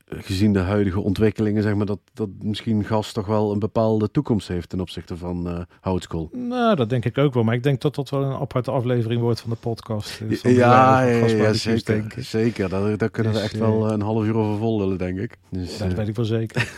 gezien 0.08 0.54
de 0.54 0.60
huidige 0.60 1.00
ontwikkelingen, 1.00 1.64
zeg 1.64 1.76
maar, 1.76 1.86
dat, 1.86 2.00
dat 2.14 2.30
misschien 2.42 2.84
gas 2.84 3.12
toch 3.12 3.26
wel 3.26 3.52
een 3.52 3.60
bepaalde 3.60 4.12
toekomst 4.12 4.48
heeft 4.48 4.70
ten 4.70 4.80
opzichte 4.80 5.18
van 5.18 5.48
uh, 5.48 5.60
houtskool. 5.80 6.30
Nou, 6.32 6.76
dat 6.76 6.90
denk 6.90 7.06
ik 7.06 7.18
ook 7.18 7.34
wel. 7.34 7.44
Maar 7.44 7.56
ik 7.56 7.64
denk 7.64 7.82
dat 7.82 7.96
dat 7.96 8.10
wel 8.10 8.24
een 8.24 8.40
aparte 8.40 8.72
aflevering 8.72 9.22
wordt 9.22 9.42
van 9.42 9.50
de 9.50 9.56
podcast. 9.56 10.20
Dus 10.28 10.42
ja, 10.42 11.02
ja, 11.02 11.26
ja, 11.26 11.54
zeker. 11.54 12.14
Zeker, 12.18 12.70
daar, 12.70 12.98
daar 12.98 13.10
kunnen 13.10 13.34
dus, 13.34 13.42
we 13.42 13.48
echt 13.48 13.58
wel 13.58 13.92
een 13.92 14.02
half 14.02 14.26
uur 14.26 14.36
over 14.36 14.58
vol 14.58 14.98
denk 14.98 15.20
ik. 15.20 15.38
Dus, 15.50 15.78
dat 15.78 15.94
weet 15.94 16.08
ik 16.08 16.16
wel 16.16 16.26
zeker. 16.26 16.74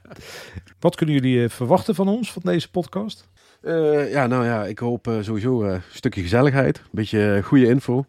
Wat 0.80 0.96
kunnen 0.96 1.14
jullie 1.14 1.48
verwachten 1.48 1.94
van 1.94 2.08
ons, 2.08 2.32
van 2.32 2.42
deze 2.44 2.70
podcast? 2.70 3.28
Uh, 3.62 4.10
ja, 4.12 4.26
nou 4.26 4.44
ja, 4.44 4.64
ik 4.64 4.78
hoop 4.78 5.06
uh, 5.06 5.14
sowieso 5.20 5.64
uh, 5.64 5.72
een 5.72 5.80
stukje 5.92 6.22
gezelligheid, 6.22 6.78
een 6.78 6.84
beetje 6.90 7.40
goede 7.44 7.66
info. 7.66 8.04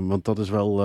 want 0.00 0.24
dat 0.24 0.38
is 0.38 0.50
wel, 0.50 0.76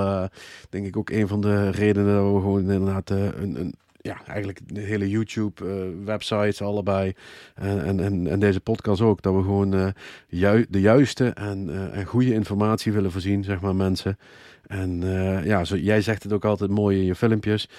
denk 0.70 0.86
ik, 0.86 0.98
ook 0.98 1.10
een 1.10 1.28
van 1.28 1.42
de 1.42 1.70
redenen 1.70 2.16
dat 2.16 2.34
we 2.34 2.40
gewoon 2.40 2.72
inderdaad 2.72 3.10
een, 3.10 3.60
een, 3.60 3.74
ja, 4.04 4.26
eigenlijk 4.26 4.60
de 4.74 4.82
hele 4.82 5.10
YouTube-websites 5.10 6.62
allebei 6.62 7.14
en, 7.56 8.00
en, 8.00 8.28
en, 8.28 8.40
deze 8.40 8.60
podcast 8.60 9.02
ook, 9.02 9.22
dat 9.22 9.36
we 9.36 9.42
gewoon 9.42 9.94
ju 10.28 10.66
de 10.70 10.82
juiste 10.82 11.30
en, 11.30 11.92
en 11.94 12.06
goede 12.06 12.34
informatie 12.34 12.92
willen 12.92 13.12
voorzien, 13.12 13.44
zeg 13.44 13.62
maar, 13.62 13.76
mensen. 13.76 14.18
En 14.68 15.02
ja, 15.44 15.64
zo, 15.64 15.76
jij 15.76 16.02
zegt 16.02 16.24
het 16.24 16.34
ook 16.34 16.46
altijd 16.46 16.70
mooi 16.70 17.00
in 17.00 17.06
je 17.06 17.16
filmpjes. 17.16 17.70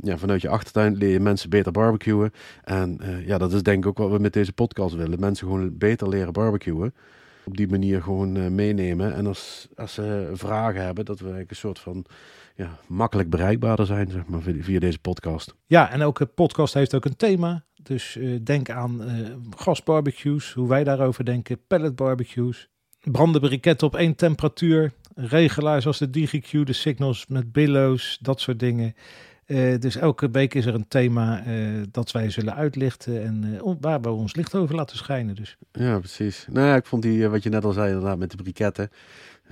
Ja, 0.00 0.18
vanuit 0.18 0.42
je 0.42 0.48
achtertuin 0.48 0.96
leer 0.96 1.12
je 1.12 1.20
mensen 1.20 1.50
beter 1.50 1.72
barbecuen. 1.72 2.32
En 2.64 3.00
ja, 3.26 3.38
dat 3.38 3.52
is 3.52 3.62
denk 3.62 3.84
ik 3.84 3.90
ook 3.90 3.98
wat 3.98 4.10
we 4.10 4.18
met 4.18 4.32
deze 4.32 4.52
podcast 4.52 4.94
willen. 4.94 5.20
Mensen 5.20 5.46
gewoon 5.46 5.78
beter 5.78 6.08
leren 6.08 6.32
barbecuen. 6.32 6.94
Op 7.44 7.56
die 7.56 7.68
manier 7.68 8.02
gewoon 8.02 8.54
meenemen. 8.54 9.14
En 9.14 9.26
als, 9.26 9.68
als 9.76 9.94
ze 9.94 10.30
vragen 10.32 10.84
hebben, 10.84 11.04
dat 11.04 11.20
we 11.20 11.28
een 11.28 11.46
soort 11.50 11.78
van 11.78 12.06
ja, 12.56 12.78
makkelijk 12.86 13.30
bereikbaarder 13.30 13.86
zijn, 13.86 14.10
zeg 14.10 14.26
maar, 14.26 14.40
via 14.42 14.78
deze 14.78 14.98
podcast. 14.98 15.54
Ja, 15.66 15.90
en 15.90 16.00
elke 16.00 16.26
podcast 16.26 16.74
heeft 16.74 16.94
ook 16.94 17.04
een 17.04 17.16
thema. 17.16 17.64
Dus 17.82 18.18
denk 18.42 18.70
aan 18.70 19.02
gasbarbecues, 19.56 20.52
hoe 20.52 20.68
wij 20.68 20.84
daarover 20.84 21.24
denken, 21.24 21.66
pellet 21.66 21.96
barbecues. 21.96 22.68
Branden 23.00 23.40
briketten 23.40 23.86
op 23.86 23.96
één 23.96 24.14
temperatuur 24.14 24.92
regelaars 25.14 25.82
zoals 25.82 25.98
de 25.98 26.08
DigiQ, 26.08 26.50
de 26.64 26.72
signals 26.72 27.26
met 27.26 27.52
billows, 27.52 28.18
dat 28.20 28.40
soort 28.40 28.58
dingen. 28.58 28.94
Uh, 29.46 29.78
dus 29.78 29.96
elke 29.96 30.30
week 30.30 30.54
is 30.54 30.66
er 30.66 30.74
een 30.74 30.88
thema 30.88 31.46
uh, 31.46 31.82
dat 31.90 32.10
wij 32.10 32.30
zullen 32.30 32.54
uitlichten 32.54 33.22
en 33.22 33.44
uh, 33.44 33.72
waar 33.80 34.00
we 34.00 34.08
ons 34.08 34.34
licht 34.34 34.54
over 34.54 34.74
laten 34.74 34.96
schijnen. 34.96 35.34
Dus. 35.34 35.56
Ja, 35.72 35.98
precies. 35.98 36.46
Nou 36.50 36.66
ja, 36.66 36.76
ik 36.76 36.86
vond 36.86 37.02
die, 37.02 37.28
wat 37.28 37.42
je 37.42 37.50
net 37.50 37.64
al 37.64 37.72
zei, 37.72 37.88
inderdaad, 37.88 38.18
met 38.18 38.30
de 38.30 38.36
briketten. 38.36 38.90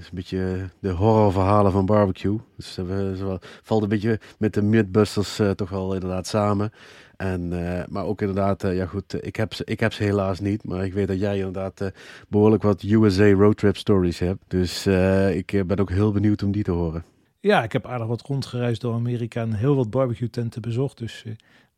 Is 0.01 0.07
een 0.07 0.15
beetje 0.15 0.69
de 0.79 0.91
horrorverhalen 0.91 1.73
van 1.73 1.87
barbecue. 1.87 2.39
Dus 2.57 2.75
dat 3.19 3.47
valt 3.63 3.83
een 3.83 3.89
beetje 3.89 4.21
met 4.39 4.55
de 4.55 4.63
Mythbusters 4.63 5.41
toch 5.57 5.71
wel 5.71 5.95
inderdaad 5.95 6.27
samen. 6.27 6.73
En, 7.21 7.53
uh, 7.53 7.83
maar 7.89 8.05
ook 8.05 8.21
inderdaad, 8.21 8.65
uh, 8.65 8.77
ja 8.77 8.87
goed, 8.87 9.27
ik 9.27 9.37
heb, 9.37 9.55
ze, 9.55 9.65
ik 9.65 9.81
heb 9.81 9.93
ze 9.93 10.03
helaas 10.03 10.41
niet. 10.41 10.65
Maar 10.65 10.85
ik 10.85 10.93
weet 10.93 11.09
dat 11.09 11.19
jij 11.19 11.37
inderdaad 11.37 11.81
uh, 11.81 11.89
behoorlijk 12.29 12.63
wat 12.63 12.83
USA 12.83 13.31
roadtrip 13.31 13.77
stories 13.77 14.19
hebt. 14.19 14.45
Dus 14.49 14.87
ik 15.35 15.63
ben 15.67 15.79
ook 15.79 15.91
heel 15.91 16.13
benieuwd 16.13 16.43
om 16.43 16.53
die 16.53 16.63
te 16.63 16.71
horen. 16.71 17.05
Ja, 17.41 17.63
ik 17.63 17.73
heb 17.73 17.87
aardig 17.87 18.07
wat 18.07 18.23
rondgereisd 18.23 18.81
door 18.81 18.95
Amerika 18.95 19.41
en 19.41 19.53
heel 19.53 19.77
wat 19.77 19.91
barbecue 19.91 20.31
tenten 20.31 20.63
bezocht. 20.63 20.99
Dus 20.99 21.25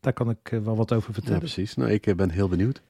daar 0.03 0.13
kan 0.13 0.31
ik 0.31 0.61
wel 0.65 0.77
wat 0.77 0.93
over 0.93 1.13
vertellen. 1.13 1.39
Ja, 1.39 1.45
precies. 1.45 1.75
Nou, 1.75 1.91
ik 1.91 2.17
ben 2.17 2.31
heel 2.31 2.49
benieuwd. 2.49 2.83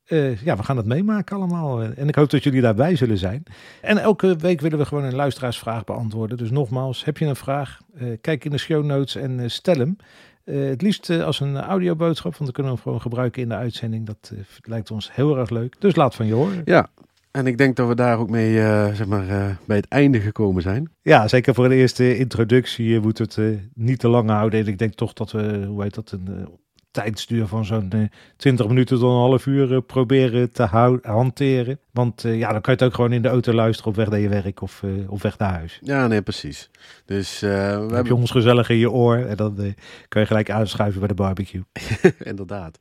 ja, 0.44 0.57
we 0.57 0.62
gaan 0.62 0.77
het 0.77 0.87
meemaken 0.87 1.37
allemaal. 1.37 1.83
En 1.83 2.09
ik 2.09 2.14
hoop 2.14 2.31
dat 2.31 2.42
jullie 2.42 2.61
daarbij 2.61 2.96
zullen 2.96 3.18
zijn. 3.18 3.42
En 3.81 3.98
elke 3.98 4.37
week 4.37 4.61
willen 4.61 4.79
we 4.79 4.85
gewoon 4.85 5.05
een 5.05 5.14
luisteraarsvraag 5.14 5.85
beantwoorden. 5.85 6.37
Dus 6.37 6.51
nogmaals, 6.51 7.05
heb 7.05 7.18
je 7.18 7.25
een 7.25 7.37
vraag? 7.37 7.81
kijk 8.20 8.44
in 8.44 8.51
de 8.51 8.59
show 8.59 8.85
notes 8.85 9.16
en 9.16 9.51
stel 9.51 9.77
hem. 9.77 9.96
Het 10.44 10.83
liefst 10.83 11.11
als 11.11 11.40
een 11.40 11.57
audioboodschap, 11.57 12.37
want 12.37 12.44
dan 12.44 12.53
kunnen 12.53 12.72
we 12.72 12.79
hem 12.79 12.87
gewoon 12.87 13.01
gebruiken 13.01 13.42
in 13.42 13.48
de 13.48 13.55
uitzending. 13.55 14.07
Dat 14.07 14.33
lijkt 14.62 14.90
ons 14.90 15.14
heel 15.14 15.38
erg 15.38 15.51
leuk. 15.51 15.77
Dus 15.79 15.96
laat 15.96 16.14
van 16.14 16.27
je 16.27 16.35
horen. 16.35 16.62
Ja, 16.64 16.90
en 17.31 17.46
ik 17.46 17.59
denk 17.59 17.77
dat 17.77 17.88
we 17.88 17.94
daar 17.94 18.18
ook 18.18 18.31
mee 18.31 18.55
zeg 18.94 19.07
maar, 19.07 19.59
bij 19.66 19.77
het 19.77 19.88
einde 19.88 20.20
gekomen 20.20 20.62
zijn. 20.62 20.90
Ja, 21.03 21.29
zeker 21.29 21.55
voor 21.55 21.68
de 21.68 21.75
eerste 21.75 22.16
introductie 22.18 23.01
moeten 23.01 23.27
we 23.35 23.42
het 23.42 23.68
niet 23.75 23.98
te 23.98 24.09
lang 24.09 24.31
houden. 24.31 24.61
En 24.61 24.66
ik 24.66 24.79
denk 24.79 24.94
toch 24.94 25.12
dat 25.12 25.33
we, 25.33 25.64
hoe 25.66 25.83
heet 25.83 25.94
dat, 25.94 26.11
een 26.11 26.48
tijdsduur 26.92 27.46
van 27.46 27.64
zo'n 27.64 27.90
uh, 27.94 28.07
20 28.37 28.68
minuten 28.68 28.98
tot 28.98 29.11
een 29.11 29.16
half 29.16 29.46
uur 29.46 29.72
uh, 29.72 29.78
proberen 29.87 30.52
te 30.52 30.62
hanteren. 31.02 31.78
Want 31.90 32.24
uh, 32.24 32.38
ja, 32.38 32.52
dan 32.52 32.61
kan 32.61 32.74
je 32.74 32.78
het 32.81 32.88
ook 32.88 32.94
gewoon 32.94 33.12
in 33.12 33.22
de 33.22 33.28
auto 33.28 33.52
luisteren 33.52 33.90
op 33.90 33.96
weg 33.96 34.09
naar 34.09 34.18
je 34.18 34.28
werk 34.28 34.62
of 34.62 34.83
op 35.07 35.22
weg 35.22 35.38
naar 35.38 35.52
huis. 35.52 35.78
Ja, 35.83 36.07
nee, 36.07 36.22
precies. 36.22 36.70
Dus 37.05 37.40
we 37.40 37.46
dan 37.46 37.57
hebben... 37.57 37.96
heb 37.96 38.07
je 38.07 38.14
ons 38.14 38.31
gezellig 38.31 38.68
in 38.68 38.76
je 38.76 38.90
oor 38.90 39.16
en 39.16 39.37
dan 39.37 39.74
kan 40.09 40.20
je 40.20 40.26
gelijk 40.26 40.50
aanschuiven 40.50 40.98
bij 40.98 41.09
de 41.09 41.14
barbecue. 41.14 41.62
Inderdaad. 42.22 42.78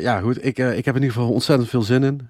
ja, 0.00 0.20
goed. 0.20 0.44
Ik, 0.44 0.58
ik 0.58 0.84
heb 0.84 0.94
in 0.94 1.02
ieder 1.02 1.16
geval 1.16 1.32
ontzettend 1.32 1.68
veel 1.68 1.82
zin 1.82 2.02
in. 2.02 2.28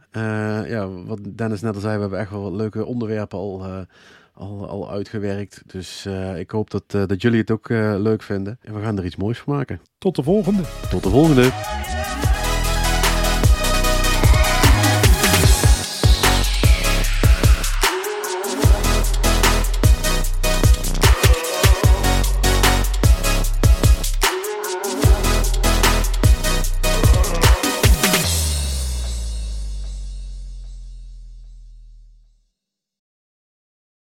ja, 0.69 0.89
wat 0.89 1.21
Dennis 1.35 1.61
net 1.61 1.75
al 1.75 1.81
zei, 1.81 1.95
we 1.95 2.01
hebben 2.01 2.19
echt 2.19 2.31
wel 2.31 2.43
wat 2.43 2.53
leuke 2.53 2.85
onderwerpen 2.85 3.39
al 3.39 3.87
al, 4.35 4.69
al 4.69 4.91
uitgewerkt. 4.91 5.63
Dus 5.67 6.05
uh, 6.07 6.39
ik 6.39 6.51
hoop 6.51 6.71
dat, 6.71 6.85
uh, 6.95 7.07
dat 7.07 7.23
jullie 7.23 7.41
het 7.41 7.51
ook 7.51 7.69
uh, 7.69 7.95
leuk 7.99 8.23
vinden. 8.23 8.59
En 8.63 8.75
we 8.75 8.81
gaan 8.81 8.99
er 8.99 9.05
iets 9.05 9.17
moois 9.17 9.39
van 9.39 9.55
maken. 9.55 9.81
Tot 9.99 10.17
de 10.17 10.23
volgende. 10.23 10.63
Tot 10.91 11.03
de 11.03 11.11
volgende. 11.11 11.43